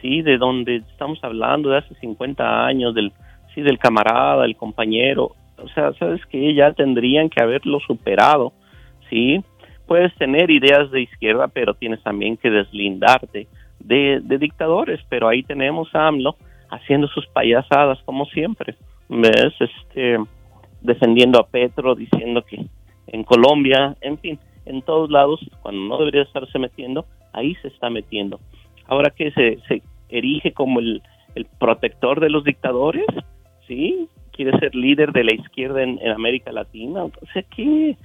¿sí? 0.00 0.22
De 0.22 0.36
donde 0.36 0.76
estamos 0.76 1.18
hablando 1.22 1.70
de 1.70 1.78
hace 1.78 1.94
50 1.96 2.64
años, 2.66 2.94
del, 2.94 3.12
sí, 3.54 3.62
del 3.62 3.78
camarada, 3.78 4.44
el 4.44 4.56
compañero. 4.56 5.32
O 5.56 5.68
sea, 5.74 5.94
sabes 5.94 6.24
que 6.26 6.54
ya 6.54 6.72
tendrían 6.74 7.28
que 7.28 7.42
haberlo 7.42 7.80
superado, 7.80 8.52
¿sí? 9.10 9.42
Puedes 9.86 10.14
tener 10.14 10.50
ideas 10.50 10.90
de 10.92 11.02
izquierda, 11.02 11.48
pero 11.48 11.74
tienes 11.74 12.02
también 12.02 12.36
que 12.36 12.50
deslindarte 12.50 13.48
de, 13.84 14.38
dictadores, 14.38 15.00
pero 15.08 15.28
ahí 15.28 15.42
tenemos 15.42 15.94
a 15.94 16.08
AMLO 16.08 16.36
haciendo 16.70 17.06
sus 17.08 17.26
payasadas 17.28 17.98
como 18.04 18.24
siempre, 18.26 18.74
¿ves? 19.08 19.54
Este, 19.60 20.18
defendiendo 20.80 21.38
a 21.38 21.46
Petro, 21.46 21.94
diciendo 21.94 22.42
que 22.42 22.66
en 23.06 23.22
Colombia, 23.24 23.96
en 24.00 24.18
fin, 24.18 24.38
en 24.66 24.82
todos 24.82 25.10
lados, 25.10 25.40
cuando 25.62 25.82
no 25.82 25.98
debería 25.98 26.22
estarse 26.22 26.58
metiendo, 26.58 27.04
ahí 27.32 27.54
se 27.56 27.68
está 27.68 27.90
metiendo. 27.90 28.40
Ahora 28.86 29.10
que 29.10 29.30
se, 29.32 29.58
se 29.68 29.82
erige 30.08 30.52
como 30.52 30.80
el, 30.80 31.02
el 31.34 31.46
protector 31.58 32.20
de 32.20 32.30
los 32.30 32.44
dictadores, 32.44 33.06
¿sí? 33.66 34.08
Quiere 34.32 34.58
ser 34.58 34.74
líder 34.74 35.12
de 35.12 35.24
la 35.24 35.34
izquierda 35.34 35.82
en, 35.82 35.98
en 36.02 36.10
América 36.10 36.50
Latina. 36.50 37.04
O 37.04 37.12
sea 37.32 37.42
que, 37.42 37.96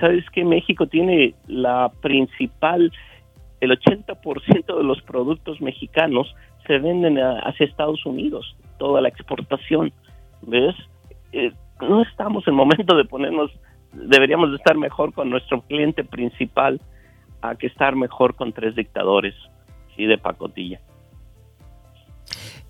¿sabes 0.00 0.28
que 0.30 0.44
México 0.44 0.86
tiene 0.86 1.34
la 1.46 1.92
principal 2.00 2.92
el 3.60 3.70
80% 3.70 4.76
de 4.76 4.84
los 4.84 5.00
productos 5.02 5.60
mexicanos 5.60 6.34
se 6.66 6.78
venden 6.78 7.18
hacia 7.18 7.66
Estados 7.66 8.04
Unidos, 8.04 8.56
toda 8.78 9.00
la 9.00 9.08
exportación, 9.08 9.92
¿ves? 10.42 10.74
Eh, 11.32 11.52
no 11.80 12.02
estamos 12.02 12.46
en 12.48 12.54
momento 12.54 12.96
de 12.96 13.04
ponernos, 13.04 13.50
deberíamos 13.92 14.50
de 14.50 14.56
estar 14.56 14.76
mejor 14.76 15.12
con 15.12 15.30
nuestro 15.30 15.62
cliente 15.62 16.04
principal 16.04 16.80
a 17.42 17.54
que 17.54 17.66
estar 17.68 17.94
mejor 17.96 18.34
con 18.34 18.52
tres 18.52 18.74
dictadores, 18.74 19.34
sí, 19.94 20.06
de 20.06 20.18
pacotilla. 20.18 20.80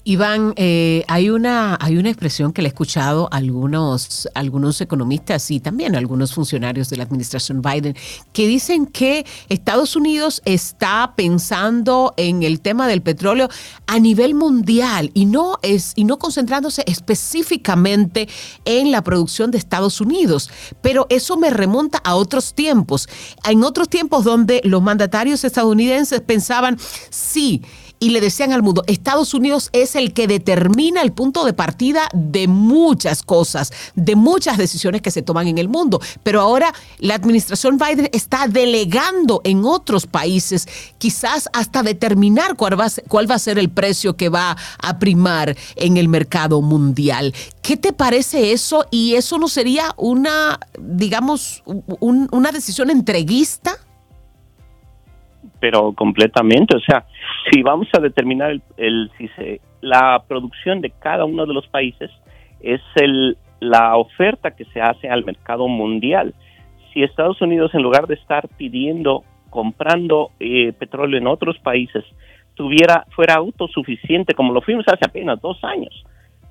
Iván, 0.08 0.52
eh, 0.54 1.04
hay, 1.08 1.30
una, 1.30 1.76
hay 1.80 1.96
una 1.96 2.08
expresión 2.10 2.52
que 2.52 2.62
le 2.62 2.68
he 2.68 2.70
escuchado 2.70 3.28
a 3.32 3.38
algunos, 3.38 4.28
algunos 4.34 4.80
economistas 4.80 5.50
y 5.50 5.58
también 5.58 5.96
a 5.96 5.98
algunos 5.98 6.32
funcionarios 6.32 6.88
de 6.88 6.96
la 6.96 7.02
administración 7.02 7.60
Biden 7.60 7.96
que 8.32 8.46
dicen 8.46 8.86
que 8.86 9.26
Estados 9.48 9.96
Unidos 9.96 10.42
está 10.44 11.14
pensando 11.16 12.14
en 12.16 12.44
el 12.44 12.60
tema 12.60 12.86
del 12.86 13.02
petróleo 13.02 13.48
a 13.88 13.98
nivel 13.98 14.36
mundial 14.36 15.10
y 15.12 15.26
no, 15.26 15.58
es, 15.62 15.92
y 15.96 16.04
no 16.04 16.20
concentrándose 16.20 16.84
específicamente 16.86 18.28
en 18.64 18.92
la 18.92 19.02
producción 19.02 19.50
de 19.50 19.58
Estados 19.58 20.00
Unidos. 20.00 20.50
Pero 20.82 21.08
eso 21.10 21.36
me 21.36 21.50
remonta 21.50 21.98
a 22.04 22.14
otros 22.14 22.54
tiempos, 22.54 23.08
en 23.44 23.64
otros 23.64 23.88
tiempos 23.88 24.22
donde 24.22 24.60
los 24.62 24.80
mandatarios 24.80 25.42
estadounidenses 25.42 26.20
pensaban, 26.20 26.78
sí, 27.10 27.64
y 27.98 28.10
le 28.10 28.20
decían 28.20 28.52
al 28.52 28.62
mundo, 28.62 28.82
Estados 28.86 29.34
Unidos 29.34 29.70
es 29.72 29.96
el 29.96 30.12
que 30.12 30.26
determina 30.26 31.02
el 31.02 31.12
punto 31.12 31.44
de 31.44 31.52
partida 31.52 32.08
de 32.12 32.48
muchas 32.48 33.22
cosas, 33.22 33.72
de 33.94 34.16
muchas 34.16 34.58
decisiones 34.58 35.02
que 35.02 35.10
se 35.10 35.22
toman 35.22 35.48
en 35.48 35.58
el 35.58 35.68
mundo. 35.68 36.00
Pero 36.22 36.40
ahora 36.40 36.74
la 36.98 37.14
administración 37.14 37.78
Biden 37.78 38.10
está 38.12 38.48
delegando 38.48 39.40
en 39.44 39.64
otros 39.64 40.06
países, 40.06 40.68
quizás 40.98 41.48
hasta 41.52 41.82
determinar 41.82 42.56
cuál 42.56 42.78
va, 42.78 42.86
a 42.86 42.90
ser, 42.90 43.04
cuál 43.08 43.30
va 43.30 43.36
a 43.36 43.38
ser 43.38 43.58
el 43.58 43.70
precio 43.70 44.16
que 44.16 44.28
va 44.28 44.56
a 44.78 44.98
primar 44.98 45.56
en 45.76 45.96
el 45.96 46.08
mercado 46.08 46.60
mundial. 46.62 47.34
¿Qué 47.62 47.76
te 47.76 47.92
parece 47.92 48.52
eso? 48.52 48.86
¿Y 48.90 49.14
eso 49.14 49.38
no 49.38 49.48
sería 49.48 49.94
una, 49.96 50.60
digamos, 50.78 51.62
una 51.66 52.52
decisión 52.52 52.90
entreguista? 52.90 53.78
Pero 55.68 55.92
completamente. 55.94 56.76
O 56.76 56.80
sea, 56.80 57.04
si 57.50 57.60
vamos 57.60 57.88
a 57.92 58.00
determinar 58.00 58.56
el, 58.76 59.10
si 59.18 59.26
se, 59.30 59.60
la 59.80 60.22
producción 60.28 60.80
de 60.80 60.90
cada 60.90 61.24
uno 61.24 61.44
de 61.44 61.54
los 61.54 61.66
países 61.66 62.08
es 62.60 62.80
el, 62.94 63.36
la 63.58 63.96
oferta 63.96 64.52
que 64.52 64.64
se 64.66 64.80
hace 64.80 65.08
al 65.08 65.24
mercado 65.24 65.66
mundial. 65.66 66.34
Si 66.92 67.02
Estados 67.02 67.42
Unidos, 67.42 67.74
en 67.74 67.82
lugar 67.82 68.06
de 68.06 68.14
estar 68.14 68.46
pidiendo, 68.56 69.24
comprando 69.50 70.30
eh, 70.38 70.72
petróleo 70.72 71.18
en 71.18 71.26
otros 71.26 71.58
países, 71.58 72.04
tuviera, 72.54 73.04
fuera 73.10 73.34
autosuficiente, 73.34 74.34
como 74.34 74.52
lo 74.52 74.60
fuimos 74.60 74.84
hace 74.86 75.04
apenas 75.04 75.40
dos 75.40 75.58
años, 75.64 76.04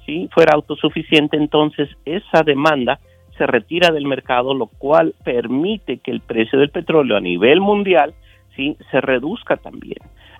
si 0.05 0.27
fuera 0.33 0.55
autosuficiente, 0.55 1.37
entonces 1.37 1.87
esa 2.03 2.43
demanda 2.43 2.99
se 3.37 3.47
retira 3.47 3.93
del 3.93 4.07
mercado, 4.07 4.53
lo 4.53 4.67
cual 4.67 5.15
permite 5.23 5.99
que 5.99 6.11
el 6.11 6.19
precio 6.19 6.59
del 6.59 6.69
petróleo 6.69 7.15
a 7.15 7.21
nivel 7.21 7.61
mundial 7.61 8.13
¿sí? 8.55 8.77
se 8.91 9.01
reduzca 9.01 9.57
también. 9.57 9.97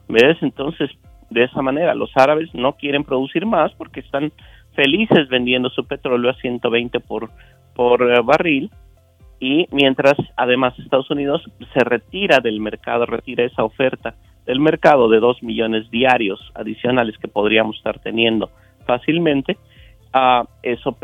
¿Ves? 0.07 0.37
Entonces, 0.41 0.89
de 1.29 1.43
esa 1.43 1.61
manera, 1.61 1.95
los 1.95 2.11
árabes 2.15 2.53
no 2.53 2.73
quieren 2.73 3.03
producir 3.03 3.45
más 3.45 3.71
porque 3.73 3.99
están 3.99 4.31
felices 4.73 5.27
vendiendo 5.29 5.69
su 5.69 5.85
petróleo 5.85 6.31
a 6.31 6.35
120 6.35 6.99
por, 6.99 7.29
por 7.75 8.01
eh, 8.11 8.21
barril 8.21 8.69
y 9.39 9.67
mientras 9.71 10.13
además 10.37 10.77
Estados 10.79 11.09
Unidos 11.09 11.43
se 11.73 11.83
retira 11.83 12.39
del 12.39 12.59
mercado, 12.59 13.05
retira 13.05 13.43
esa 13.43 13.63
oferta 13.63 14.15
del 14.45 14.59
mercado 14.59 15.09
de 15.09 15.19
2 15.19 15.43
millones 15.43 15.89
diarios 15.89 16.39
adicionales 16.53 17.17
que 17.17 17.27
podríamos 17.27 17.77
estar 17.77 17.99
teniendo 17.99 18.49
fácilmente, 18.85 19.57
ah, 20.13 20.45
eso 20.61 20.95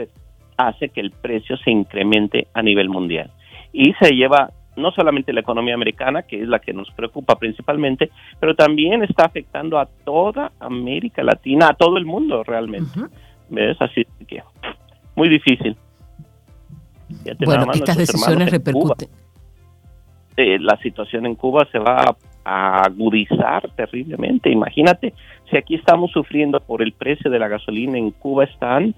hace 0.57 0.89
que 0.89 1.01
el 1.01 1.11
precio 1.11 1.57
se 1.57 1.71
incremente 1.71 2.47
a 2.53 2.61
nivel 2.61 2.89
mundial. 2.89 3.31
Y 3.73 3.93
se 3.93 4.15
lleva 4.15 4.51
no 4.75 4.91
solamente 4.91 5.33
la 5.33 5.41
economía 5.41 5.73
americana, 5.73 6.23
que 6.23 6.41
es 6.41 6.47
la 6.47 6.59
que 6.59 6.73
nos 6.73 6.89
preocupa 6.91 7.35
principalmente, 7.35 8.09
pero 8.39 8.55
también 8.55 9.03
está 9.03 9.25
afectando 9.25 9.79
a 9.79 9.87
toda 10.05 10.51
América 10.59 11.23
Latina, 11.23 11.69
a 11.69 11.73
todo 11.73 11.97
el 11.97 12.05
mundo 12.05 12.43
realmente. 12.43 12.99
¿Ves? 13.49 13.77
Así 13.81 14.05
que 14.27 14.41
muy 15.15 15.29
difícil. 15.29 15.75
Bueno, 17.45 17.71
estas 17.73 17.97
decisiones 17.97 18.51
repercuten. 18.51 19.09
Eh, 20.37 20.57
la 20.59 20.77
situación 20.77 21.25
en 21.25 21.35
Cuba 21.35 21.67
se 21.71 21.77
va 21.77 22.15
a 22.45 22.83
agudizar 22.83 23.69
terriblemente. 23.75 24.49
Imagínate, 24.49 25.13
si 25.49 25.57
aquí 25.57 25.75
estamos 25.75 26.11
sufriendo 26.11 26.61
por 26.61 26.81
el 26.81 26.93
precio 26.93 27.29
de 27.29 27.37
la 27.37 27.49
gasolina, 27.49 27.97
en 27.97 28.11
Cuba 28.11 28.45
están 28.45 28.95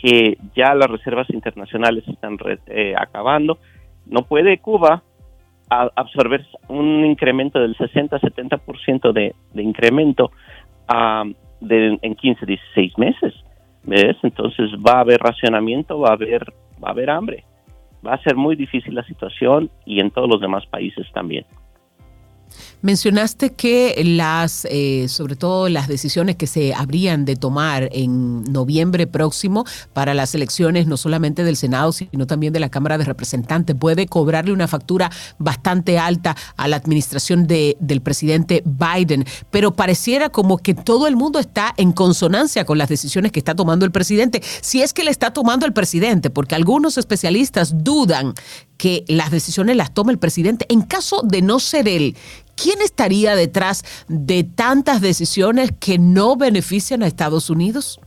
que 0.00 0.38
ya 0.54 0.74
las 0.74 0.88
reservas 0.88 1.28
internacionales 1.30 2.04
están 2.06 2.38
eh, 2.68 2.94
acabando. 2.96 3.58
No 4.08 4.22
puede 4.22 4.58
Cuba 4.58 5.02
absorber 5.70 6.46
un 6.68 7.04
incremento 7.04 7.60
del 7.60 7.76
60-70% 7.76 9.12
de, 9.12 9.34
de 9.52 9.62
incremento 9.62 10.30
de, 11.60 11.98
en 12.00 12.14
15, 12.14 12.46
16 12.46 12.98
meses. 12.98 13.34
Entonces 14.22 14.70
va 14.86 14.98
a 14.98 15.00
haber 15.00 15.20
racionamiento, 15.20 16.00
va 16.00 16.10
a 16.10 16.12
haber, 16.12 16.44
va 16.82 16.88
a 16.88 16.92
haber 16.92 17.10
hambre. 17.10 17.44
Va 18.06 18.14
a 18.14 18.22
ser 18.22 18.36
muy 18.36 18.54
difícil 18.54 18.94
la 18.94 19.02
situación 19.04 19.70
y 19.84 20.00
en 20.00 20.10
todos 20.10 20.28
los 20.28 20.40
demás 20.40 20.66
países 20.66 21.06
también. 21.12 21.44
Mencionaste 22.82 23.50
que 23.50 24.00
las, 24.04 24.66
eh, 24.70 25.06
sobre 25.08 25.36
todo 25.36 25.68
las 25.68 25.88
decisiones 25.88 26.36
que 26.36 26.46
se 26.46 26.74
habrían 26.74 27.24
de 27.24 27.36
tomar 27.36 27.88
en 27.92 28.44
noviembre 28.44 29.06
próximo 29.06 29.64
para 29.92 30.14
las 30.14 30.34
elecciones, 30.34 30.86
no 30.86 30.96
solamente 30.96 31.44
del 31.44 31.56
Senado, 31.56 31.92
sino 31.92 32.26
también 32.26 32.52
de 32.52 32.60
la 32.60 32.68
Cámara 32.68 32.98
de 32.98 33.04
Representantes, 33.04 33.76
puede 33.78 34.06
cobrarle 34.06 34.52
una 34.52 34.68
factura 34.68 35.10
bastante 35.38 35.98
alta 35.98 36.36
a 36.56 36.68
la 36.68 36.76
administración 36.76 37.46
de, 37.46 37.76
del 37.80 38.00
presidente 38.00 38.62
Biden. 38.64 39.24
Pero 39.50 39.74
pareciera 39.74 40.28
como 40.28 40.58
que 40.58 40.74
todo 40.74 41.06
el 41.06 41.16
mundo 41.16 41.38
está 41.38 41.74
en 41.76 41.92
consonancia 41.92 42.64
con 42.64 42.78
las 42.78 42.88
decisiones 42.88 43.32
que 43.32 43.40
está 43.40 43.54
tomando 43.54 43.84
el 43.84 43.92
presidente, 43.92 44.42
si 44.60 44.82
es 44.82 44.92
que 44.92 45.04
le 45.04 45.10
está 45.10 45.32
tomando 45.32 45.66
el 45.66 45.72
presidente, 45.72 46.30
porque 46.30 46.54
algunos 46.54 46.98
especialistas 46.98 47.84
dudan 47.84 48.34
que 48.78 49.04
las 49.08 49.30
decisiones 49.30 49.76
las 49.76 49.92
tome 49.92 50.12
el 50.12 50.18
presidente. 50.18 50.64
En 50.70 50.82
caso 50.82 51.22
de 51.22 51.42
no 51.42 51.58
ser 51.58 51.88
él, 51.88 52.14
¿quién 52.56 52.78
estaría 52.82 53.34
detrás 53.34 54.06
de 54.08 54.44
tantas 54.44 55.00
decisiones 55.00 55.72
que 55.72 55.98
no 55.98 56.36
benefician 56.36 57.02
a 57.02 57.06
Estados 57.06 57.50
Unidos? 57.50 58.00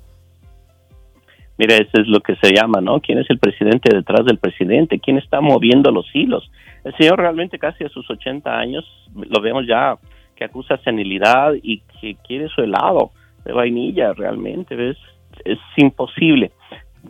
Mira, 1.57 1.75
eso 1.75 2.01
es 2.01 2.07
lo 2.07 2.21
que 2.21 2.35
se 2.37 2.53
llama, 2.55 2.81
¿no? 2.81 2.99
¿Quién 3.01 3.19
es 3.19 3.29
el 3.29 3.37
presidente 3.37 3.93
detrás 3.93 4.25
del 4.25 4.39
presidente? 4.39 4.99
¿Quién 4.99 5.17
está 5.17 5.41
moviendo 5.41 5.91
los 5.91 6.07
hilos? 6.11 6.49
El 6.83 6.95
señor 6.97 7.19
realmente 7.19 7.59
casi 7.59 7.83
a 7.83 7.89
sus 7.89 8.09
80 8.09 8.49
años, 8.49 8.83
lo 9.13 9.41
vemos 9.41 9.67
ya, 9.67 9.97
que 10.35 10.45
acusa 10.45 10.77
senilidad 10.77 11.53
y 11.61 11.83
que 11.99 12.15
quiere 12.25 12.47
su 12.47 12.61
helado 12.61 13.11
de 13.45 13.53
vainilla, 13.53 14.13
realmente, 14.13 14.75
¿ves? 14.75 14.97
Es 15.45 15.59
imposible 15.77 16.51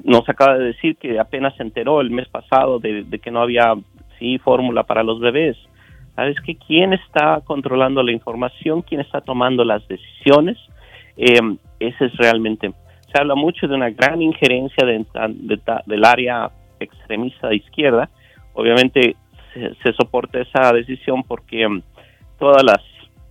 nos 0.04 0.28
acaba 0.28 0.58
de 0.58 0.66
decir 0.66 0.96
que 0.98 1.20
apenas 1.20 1.56
se 1.56 1.64
enteró 1.64 2.02
el 2.02 2.12
mes 2.12 2.28
pasado 2.30 2.80
de, 2.80 3.06
que 3.22 3.32
no 3.32 3.42
había 3.42 3.74
sí 4.18 4.38
fórmula 4.40 4.84
para 4.84 5.04
los 5.04 5.20
bebés. 5.20 5.58
¿Sabes 6.16 6.38
qué? 6.46 6.56
¿Quién 6.56 6.94
está 6.94 7.42
controlando 7.44 8.04
la 8.04 8.12
información? 8.12 8.82
¿Quién 8.82 9.02
está 9.02 9.22
tomando 9.22 9.64
las 9.64 9.88
decisiones? 9.88 10.58
Eh, 11.18 11.40
ese 11.80 12.06
es 12.06 12.18
realmente... 12.18 12.72
Se 13.12 13.20
habla 13.20 13.36
mucho 13.36 13.68
de 13.68 13.76
una 13.76 13.90
gran 13.90 14.22
injerencia 14.22 14.86
del 14.86 16.06
área 16.06 16.50
extremista 16.80 17.50
de 17.50 17.58
izquierda. 17.58 18.10
Obviamente 18.54 19.18
se, 19.54 19.94
soporta 19.94 20.40
esa 20.40 20.72
decisión 20.72 21.24
porque 21.24 21.64
em, 21.64 21.82
todas 22.40 22.64
las 22.64 22.80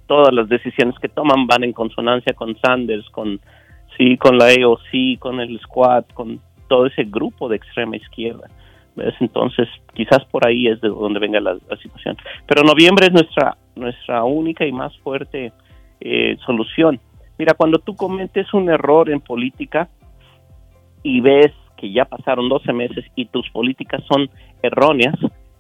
todas 0.06 0.34
las 0.34 0.48
decisiones 0.48 0.98
que 0.98 1.08
toman 1.08 1.46
van 1.46 1.62
en 1.62 1.72
consonancia 1.72 2.32
con 2.34 2.56
Sanders, 2.58 3.08
con 3.10 3.40
sí, 3.96 4.16
con 4.16 4.38
la 4.38 4.46
AOC, 4.46 5.20
con 5.20 5.38
el 5.40 5.58
Squad, 5.60 6.04
con 6.14 6.40
todo 6.70 6.86
ese 6.86 7.02
grupo 7.02 7.48
de 7.48 7.56
extrema 7.56 7.96
izquierda. 7.96 8.48
Entonces, 9.18 9.68
quizás 9.92 10.24
por 10.26 10.46
ahí 10.46 10.68
es 10.68 10.80
de 10.80 10.88
donde 10.88 11.18
venga 11.18 11.40
la, 11.40 11.58
situación. 11.82 12.16
Pero 12.46 12.62
noviembre 12.62 13.06
es 13.06 13.12
nuestra, 13.12 13.56
nuestra 13.74 14.22
única 14.22 14.64
y 14.64 14.72
más 14.72 14.96
fuerte 14.98 15.52
eh, 16.00 16.36
solución. 16.46 17.00
Mira, 17.38 17.54
cuando 17.54 17.78
tú 17.80 17.96
cometes 17.96 18.54
un 18.54 18.70
error 18.70 19.10
en 19.10 19.20
política 19.20 19.88
y 21.02 21.20
ves 21.20 21.52
que 21.76 21.90
ya 21.90 22.04
pasaron 22.04 22.48
12 22.48 22.72
meses 22.72 23.04
y 23.16 23.24
tus 23.26 23.50
políticas 23.50 24.02
son 24.06 24.30
erróneas, 24.62 25.16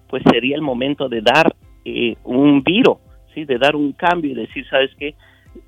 pues 0.08 0.22
sería 0.30 0.54
el 0.54 0.62
momento 0.62 1.08
de 1.08 1.22
dar 1.22 1.52
eh, 1.84 2.14
un 2.22 2.62
viro, 2.62 3.00
¿sí? 3.34 3.44
de 3.44 3.58
dar 3.58 3.74
un 3.74 3.92
cambio 3.92 4.30
y 4.30 4.34
decir, 4.34 4.64
¿sabes 4.68 4.90
qué? 4.96 5.14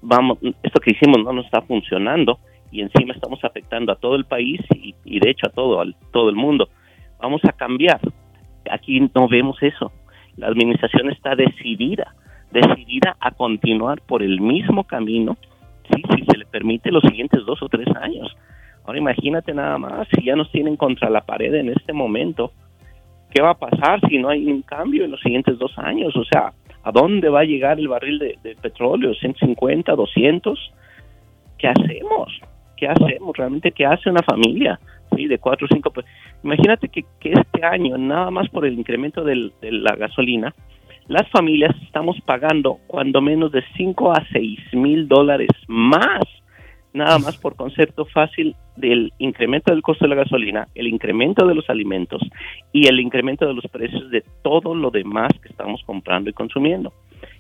Vamos, 0.03 0.39
esto 0.63 0.79
que 0.81 0.93
hicimos 0.93 1.19
no 1.25 1.33
nos 1.33 1.47
está 1.47 1.63
funcionando 1.63 2.39
y 2.73 2.81
encima 2.81 3.13
estamos 3.15 3.45
afectando 3.45 3.93
a 3.93 3.97
todo 3.97 4.17
el 4.17 4.25
país 4.25 4.61
y, 5.05 5.21
de 5.21 5.31
hecho 5.31 5.47
a 5.47 5.51
todo, 5.51 5.81
a 5.81 5.85
todo 6.11 6.31
el 6.31 6.37
mundo. 6.37 6.69
Vamos 7.21 7.43
a 7.45 7.53
cambiar. 7.53 8.01
Aquí 8.71 8.99
no 9.15 9.29
vemos 9.29 9.63
eso. 9.63 9.93
La 10.37 10.47
administración 10.47 11.11
está 11.11 11.37
decidida, 11.37 12.15
decidida 12.51 13.17
a 13.21 13.31
continuar 13.33 14.01
por 14.01 14.23
el 14.23 14.41
mismo 14.41 14.85
camino, 14.85 15.37
¿sí? 15.93 16.03
si 16.17 16.25
se 16.25 16.39
le 16.39 16.47
permite 16.47 16.91
los 16.91 17.03
siguientes 17.03 17.45
dos 17.45 17.63
o 17.63 17.69
tres 17.69 17.87
años. 18.01 18.35
Ahora 18.85 18.99
imagínate 18.99 19.53
nada 19.53 19.77
más, 19.77 20.09
si 20.15 20.25
ya 20.25 20.35
nos 20.35 20.51
tienen 20.51 20.77
contra 20.77 21.11
la 21.11 21.21
pared 21.21 21.55
en 21.55 21.69
este 21.69 21.93
momento, 21.93 22.53
¿qué 23.31 23.43
va 23.43 23.51
a 23.51 23.59
pasar 23.59 24.01
si 24.09 24.19
no 24.19 24.31
hay 24.31 24.47
un 24.47 24.63
cambio 24.63 25.05
en 25.05 25.11
los 25.11 25.21
siguientes 25.21 25.59
dos 25.59 25.79
años? 25.79 26.17
O 26.17 26.25
sea, 26.25 26.55
¿a 26.83 26.91
dónde 26.91 27.29
va 27.29 27.41
a 27.41 27.45
llegar 27.45 27.79
el 27.79 27.89
barril 27.89 28.19
de, 28.19 28.39
de 28.43 28.57
petróleo? 28.57 29.13
¿150, 29.13 29.95
200? 29.95 30.73
¿Qué 31.59 31.69
hacemos? 31.69 32.41
¿Qué 32.83 32.89
hacemos 32.89 33.37
realmente? 33.37 33.71
¿Qué 33.71 33.87
hace 33.87 34.11
una 34.11 34.23
familia? 34.23 34.81
¿Sí? 35.15 35.27
De 35.27 35.39
cuatro 35.39 35.67
o 35.71 35.73
cinco. 35.73 35.93
Pues, 35.93 36.05
imagínate 36.43 36.89
que, 36.89 37.05
este 37.23 37.65
año, 37.65 37.97
nada 37.97 38.31
más 38.33 38.49
por 38.49 38.67
el 38.67 38.77
incremento 38.77 39.23
de 39.23 39.53
la 39.61 39.95
gasolina, 39.95 40.53
las 41.07 41.29
familias 41.31 41.75
estamos 41.83 42.21
pagando 42.25 42.79
cuando 42.89 43.21
menos 43.21 43.53
de 43.53 43.63
5 43.77 44.13
a 44.13 44.25
6 44.33 44.59
mil 44.73 45.09
dólares 45.09 45.51
más, 45.69 46.23
nada 46.93 47.19
más 47.19 47.37
por 47.37 47.57
concepto 47.57 48.05
fácil 48.05 48.55
del 48.77 49.13
incremento 49.19 49.73
del 49.73 49.83
costo 49.83 50.05
de 50.05 50.11
la 50.11 50.23
gasolina, 50.23 50.67
el 50.75 50.87
incremento 50.87 51.47
de 51.47 51.55
los 51.55 51.69
alimentos 51.71 52.23
y 52.73 52.87
el 52.87 53.01
incremento 53.01 53.47
de 53.47 53.55
los 53.55 53.67
precios 53.67 54.11
de 54.11 54.25
todo 54.43 54.75
lo 54.75 54.91
demás 54.91 55.33
que 55.43 55.49
estamos 55.49 55.83
comprando 55.85 56.31
y 56.31 56.33
consumiendo. 56.33 56.93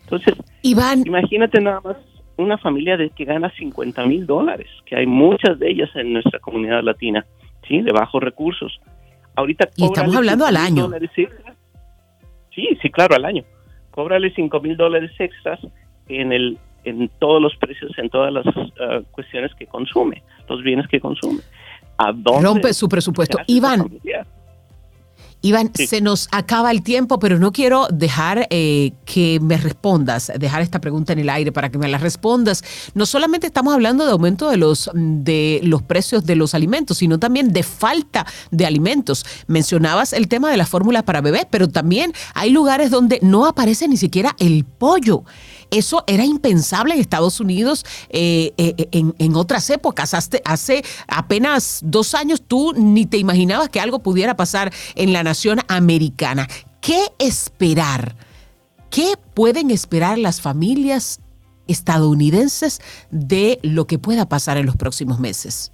Entonces, 0.03 0.35
Iván, 0.63 1.05
imagínate 1.07 1.61
nada 1.61 1.81
más 1.83 1.97
una 2.37 2.59
familia 2.59 2.97
de 2.97 3.11
que 3.11 3.25
gana 3.25 3.51
50 3.57 4.07
mil 4.07 4.27
dólares, 4.27 4.68
que 4.87 4.97
hay 4.97 5.07
muchas 5.07 5.59
de 5.59 5.71
ellas 5.71 5.90
en 5.95 6.12
nuestra 6.12 6.38
comunidad 6.38 6.83
latina, 6.83 7.27
¿sí? 7.68 7.81
De 7.83 7.92
bajos 7.92 8.23
recursos. 8.23 8.81
Ahorita 9.35 9.68
y 9.77 9.85
estamos 9.85 10.14
hablando 10.14 10.47
al 10.47 10.57
año. 10.57 10.90
Sí, 12.55 12.68
sí, 12.83 12.90
claro, 12.90 13.16
al 13.16 13.25
año. 13.25 13.45
Cóbrale 13.90 14.33
5 14.35 14.61
mil 14.61 14.77
dólares 14.77 15.12
extras 15.18 15.61
en 16.09 16.33
el 16.33 16.59
en 16.85 17.09
todos 17.21 17.40
los 17.40 17.57
precios, 17.57 17.92
en 17.97 18.11
todas 18.11 18.33
las 18.33 18.45
ah, 18.81 19.01
cuestiones 19.12 19.55
que 19.55 19.66
consume, 19.66 20.23
los 20.49 20.62
bienes 20.62 20.88
que 20.88 21.01
consume. 21.01 21.40
¿A 21.97 22.12
dónde 22.12 22.49
Rompe 22.49 22.73
su 22.73 22.88
presupuesto. 22.88 23.38
Iván, 23.47 23.88
Iván, 25.43 25.73
se 25.75 26.01
nos 26.01 26.29
acaba 26.31 26.71
el 26.71 26.83
tiempo, 26.83 27.19
pero 27.19 27.39
no 27.41 27.51
quiero 27.51 27.89
dejar 27.93 28.47
eh, 28.51 28.93
que 29.05 29.41
me 29.41 29.57
respondas, 29.57 30.31
dejar 30.39 30.63
esta 30.63 30.81
pregunta 30.81 31.13
en 31.13 31.19
el 31.19 31.29
aire 31.29 31.51
para 31.51 31.69
que 31.69 31.79
me 31.79 31.89
la 31.89 31.99
respondas. 31.99 32.63
No 32.95 33.07
solamente 33.07 33.49
estamos 33.49 33.75
hablando 33.75 34.07
de 34.07 34.13
aumento 34.13 34.49
de 34.49 34.57
los, 34.57 34.89
de 34.95 35.61
los 35.65 35.83
precios 35.83 36.25
de 36.25 36.37
los 36.37 36.55
alimentos, 36.55 36.99
sino 36.99 37.19
también 37.19 37.53
de 37.53 37.65
falta 37.65 38.25
de 38.53 38.67
alimentos. 38.67 39.27
Mencionabas 39.49 40.13
el 40.13 40.29
tema 40.29 40.49
de 40.49 40.57
la 40.57 40.65
fórmula 40.65 41.03
para 41.03 41.21
bebés, 41.21 41.47
pero 41.51 41.69
también 41.69 42.13
hay 42.35 42.51
lugares 42.51 42.91
donde 42.91 43.19
no 43.21 43.47
aparece 43.47 43.89
ni 43.89 43.97
siquiera 43.97 44.37
el 44.39 44.65
pollo. 44.65 45.25
Eso 45.73 46.05
era 46.07 46.25
impensable 46.25 46.93
en 46.93 47.01
Estados 47.01 47.41
Unidos 47.41 47.85
eh, 48.11 48.53
eh, 48.59 48.89
en, 48.93 49.37
otras 49.37 49.71
épocas. 49.71 50.13
Hace, 50.13 50.83
apenas 51.09 51.81
dos 51.83 52.15
años 52.15 52.43
tú 52.47 52.75
ni 52.77 53.07
te 53.07 53.17
imaginabas 53.17 53.71
que 53.71 53.81
algo 53.81 54.01
pudiera 54.01 54.37
pasar 54.37 54.71
en 54.97 55.15
la 55.15 55.23
nación 55.23 55.61
americana. 55.69 56.47
¿Qué 56.83 57.01
esperar? 57.19 58.17
¿Qué 58.91 59.15
pueden 59.35 59.71
esperar 59.71 60.19
las 60.19 60.43
familias 60.43 61.23
estadounidenses 61.67 62.81
de 63.11 63.59
lo 63.63 63.87
que 63.87 63.99
pueda 63.99 64.29
pasar 64.29 64.59
en 64.59 64.67
los 64.67 64.77
próximos 64.77 65.19
meses? 65.21 65.73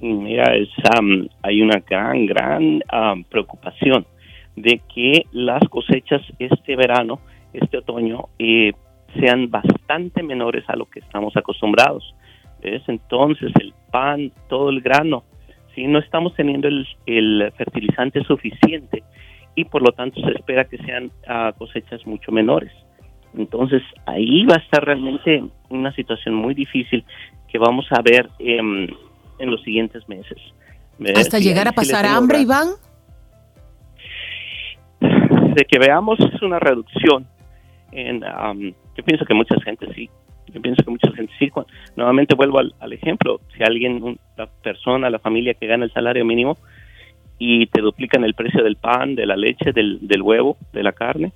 Mira, 0.00 0.52
hay 1.42 1.62
una 1.62 1.78
gran, 1.88 2.26
gran 2.26 2.82
preocupación 3.30 4.04
de 4.56 4.82
que 4.92 5.26
las 5.30 5.62
cosechas 5.68 6.22
este 6.40 6.74
verano 6.74 7.20
este 7.54 7.78
otoño 7.78 8.28
eh, 8.38 8.72
sean 9.18 9.50
bastante 9.50 10.22
menores 10.22 10.64
a 10.68 10.76
lo 10.76 10.86
que 10.86 11.00
estamos 11.00 11.36
acostumbrados. 11.36 12.14
Entonces 12.62 13.52
el 13.60 13.74
pan, 13.90 14.32
todo 14.48 14.70
el 14.70 14.80
grano 14.80 15.24
¿sí? 15.74 15.86
No 15.86 15.98
estamos 15.98 16.34
teniendo 16.34 16.68
el, 16.68 17.52
fertilizante 17.56 18.22
suficiente 18.24 19.02
y 19.54 19.64
por 19.64 19.82
lo 19.82 19.92
tanto 19.92 20.20
se 20.20 20.32
espera 20.32 20.64
que 20.64 20.78
sean 20.78 21.10
ah, 21.28 21.52
cosechas 21.56 22.06
mucho 22.06 22.32
menores. 22.32 22.72
Entonces 23.36 23.82
ahí 24.06 24.44
va 24.46 24.56
a 24.56 24.58
estar 24.58 24.84
realmente 24.84 25.44
una 25.68 25.92
situación 25.94 26.34
muy 26.34 26.54
difícil 26.54 27.04
que 27.48 27.58
vamos 27.58 27.86
a 27.90 28.00
ver 28.02 28.28
em, 28.38 28.88
en 29.38 29.50
los 29.50 29.62
siguientes 29.62 30.08
meses. 30.08 30.38
¿Hasta 31.16 31.38
llegar 31.38 31.68
a 31.68 31.72
pasar 31.72 32.06
hambre, 32.06 32.40
Iván? 32.40 32.68
De 35.00 35.64
que 35.64 35.78
veamos 35.78 36.18
es 36.20 36.42
una 36.42 36.58
reducción. 36.58 37.26
En, 37.94 38.20
yo 38.96 39.04
pienso 39.04 39.24
que 39.24 39.34
mucha 39.34 39.58
gente 39.60 39.86
sí. 39.94 40.10
Yo 40.52 40.60
pienso 40.60 40.82
que 40.84 40.90
mucha 40.90 41.10
gente 41.12 41.32
sí. 41.38 41.50
nuevamente 41.96 42.34
vuelvo 42.34 42.58
al, 42.58 42.92
ejemplo. 42.92 43.40
Si 43.56 43.62
alguien, 43.62 44.18
la 44.36 44.46
persona, 44.46 45.08
la 45.08 45.18
familia 45.18 45.54
que 45.54 45.66
gana 45.66 45.84
el 45.84 45.92
salario 45.92 46.24
mínimo 46.24 46.58
y 47.38 47.66
te 47.66 47.80
duplican 47.80 48.24
el 48.24 48.34
precio 48.34 48.62
del 48.62 48.76
pan, 48.76 49.14
de 49.14 49.26
la 49.26 49.36
leche, 49.36 49.72
del, 49.72 50.06
del 50.06 50.22
huevo, 50.22 50.56
de 50.72 50.82
la 50.82 50.92
carne, 50.92 51.32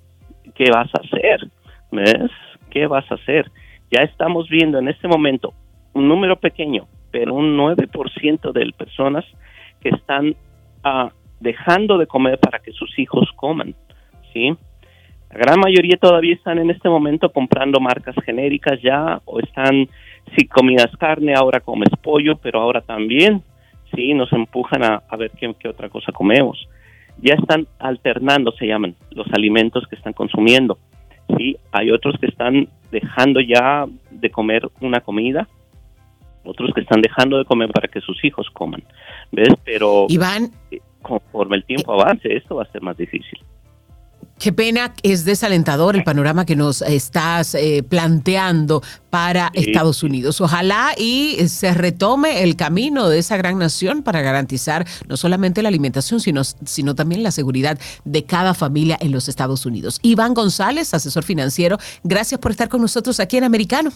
¿qué 0.55 0.71
vas 0.71 0.91
a 0.95 1.01
hacer? 1.01 1.49
¿Ves? 1.91 2.31
¿Qué 2.71 2.87
vas 2.87 3.11
a 3.11 3.15
hacer? 3.15 3.51
Ya 3.91 4.03
estamos 4.03 4.49
viendo 4.49 4.79
en 4.79 4.89
este 4.89 5.09
momento 5.09 5.55
un 5.95 6.09
número 6.09 6.37
pequeño, 6.37 6.87
pero 7.11 7.35
un 7.35 7.57
9% 7.57 8.53
de 8.53 8.73
personas 8.73 9.25
que 9.81 9.89
están 9.91 10.37
ah, 10.85 11.11
dejando 11.41 11.99
de 11.99 12.07
comer 12.07 12.39
para 12.39 12.59
que 12.59 12.73
sus 12.73 12.99
hijos 12.99 13.31
coman, 13.37 13.75
¿sí? 14.33 14.57
La 15.31 15.39
gran 15.39 15.61
mayoría 15.61 15.97
todavía 15.97 16.35
están 16.35 16.59
en 16.59 16.71
este 16.71 16.89
momento 16.89 17.31
comprando 17.31 17.81
marcas 17.81 18.15
genéricas 18.25 18.81
ya 18.83 19.21
o 19.25 19.41
están, 19.41 19.89
si 20.37 20.47
comías 20.47 20.91
carne, 20.99 21.35
ahora 21.35 21.61
comes 21.61 21.91
pollo, 22.03 22.37
pero 22.37 22.61
ahora 22.61 22.81
también, 22.81 23.43
sí, 23.95 24.15
nos 24.15 24.33
empujan 24.33 24.83
a, 24.85 25.17
ver 25.19 25.31
qué, 25.39 25.55
qué 25.59 25.69
otra 25.69 25.89
cosa 25.89 26.13
comemos. 26.13 26.69
Ya 27.21 27.35
están 27.35 27.67
alternando, 27.79 28.53
se 28.53 28.67
llaman, 28.67 28.95
los 29.11 29.27
alimentos 29.33 29.87
que 29.89 29.97
están 29.97 30.13
consumiendo. 30.13 30.79
Sí, 31.37 31.57
hay 31.73 31.91
otros 31.91 32.17
que 32.19 32.27
están 32.27 32.69
dejando 32.91 33.41
ya 33.41 33.85
de 34.11 34.31
comer 34.31 34.63
una 34.81 35.01
comida 35.01 35.47
otros 36.49 36.73
que 36.75 36.81
están 36.81 37.01
dejando 37.03 37.39
de 37.39 37.45
comer 37.45 37.71
para 37.71 37.89
que 37.89 38.01
sus 38.01 38.25
hijos 38.25 38.49
coman. 38.53 38.83
¿Ves? 39.31 39.51
Pero 39.65 40.07
Iván, 40.09 40.51
eh, 40.71 40.81
conforme 41.03 41.57
el 41.57 41.65
tiempo 41.65 41.93
avance, 41.93 42.35
esto 42.35 42.57
va 42.57 42.63
a 42.63 42.73
ser 42.73 42.83
más 42.83 42.97
difícil. 42.97 43.39
Qué 44.39 44.53
pena, 44.53 44.95
es 45.03 45.25
desalentador 45.25 45.97
el 45.97 46.05
panorama 46.05 46.47
que 46.47 46.55
nos 46.55 46.81
estás 46.83 47.57
eh, 47.57 47.83
planteando 47.83 48.83
para 49.11 49.51
Estados 49.53 50.05
Unidos. 50.05 50.41
Ojalá 50.41 50.93
y 50.97 51.37
se 51.49 51.75
retome 51.75 52.45
el 52.45 52.55
camino 52.55 53.09
de 53.09 53.19
esa 53.19 53.37
gran 53.37 53.59
nación 53.59 54.05
para 54.05 54.23
garantizar 54.23 54.87
no 55.09 55.17
solamente 55.17 55.61
la 55.61 55.69
alimentación, 55.69 56.21
sino, 56.21 56.45
sino 56.45 56.95
también 56.95 57.25
la 57.25 57.33
seguridad 57.33 57.81
de 58.05 58.25
cada 58.25 58.55
familia 58.55 58.97
en 59.01 59.11
los 59.11 59.29
Estados 59.29 59.67
Unidos. 59.67 59.99
Iván 60.03 60.35
González, 60.35 60.95
asesor 60.95 61.25
financiero, 61.25 61.77
gracias 62.05 62.41
por 62.41 62.53
estar 62.53 62.69
con 62.69 62.81
nosotros 62.81 63.19
aquí 63.19 63.39
en 63.39 63.45
Americano. 63.45 63.91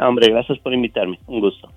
Hombre, 0.00 0.28
gracias 0.30 0.58
por 0.58 0.74
invitarme. 0.74 1.20
Un 1.28 1.40
gusto. 1.40 1.70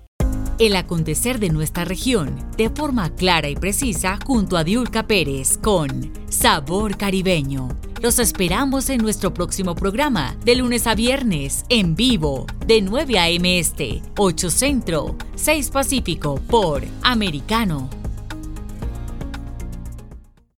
El 0.58 0.74
acontecer 0.74 1.38
de 1.38 1.50
nuestra 1.50 1.84
región 1.84 2.34
de 2.56 2.68
forma 2.68 3.10
clara 3.10 3.48
y 3.48 3.54
precisa 3.54 4.18
junto 4.26 4.56
a 4.56 4.64
Diulca 4.64 5.06
Pérez 5.06 5.56
con 5.56 6.12
Sabor 6.28 6.96
Caribeño. 6.96 7.68
Los 8.02 8.18
esperamos 8.18 8.90
en 8.90 9.00
nuestro 9.00 9.32
próximo 9.32 9.76
programa 9.76 10.36
de 10.44 10.56
lunes 10.56 10.88
a 10.88 10.96
viernes 10.96 11.64
en 11.68 11.94
vivo 11.94 12.44
de 12.66 12.82
9 12.82 13.18
a.m. 13.20 13.58
Este, 13.58 14.02
8 14.16 14.50
Centro, 14.50 15.16
6 15.36 15.70
Pacífico 15.70 16.40
por 16.48 16.82
Americano 17.02 17.88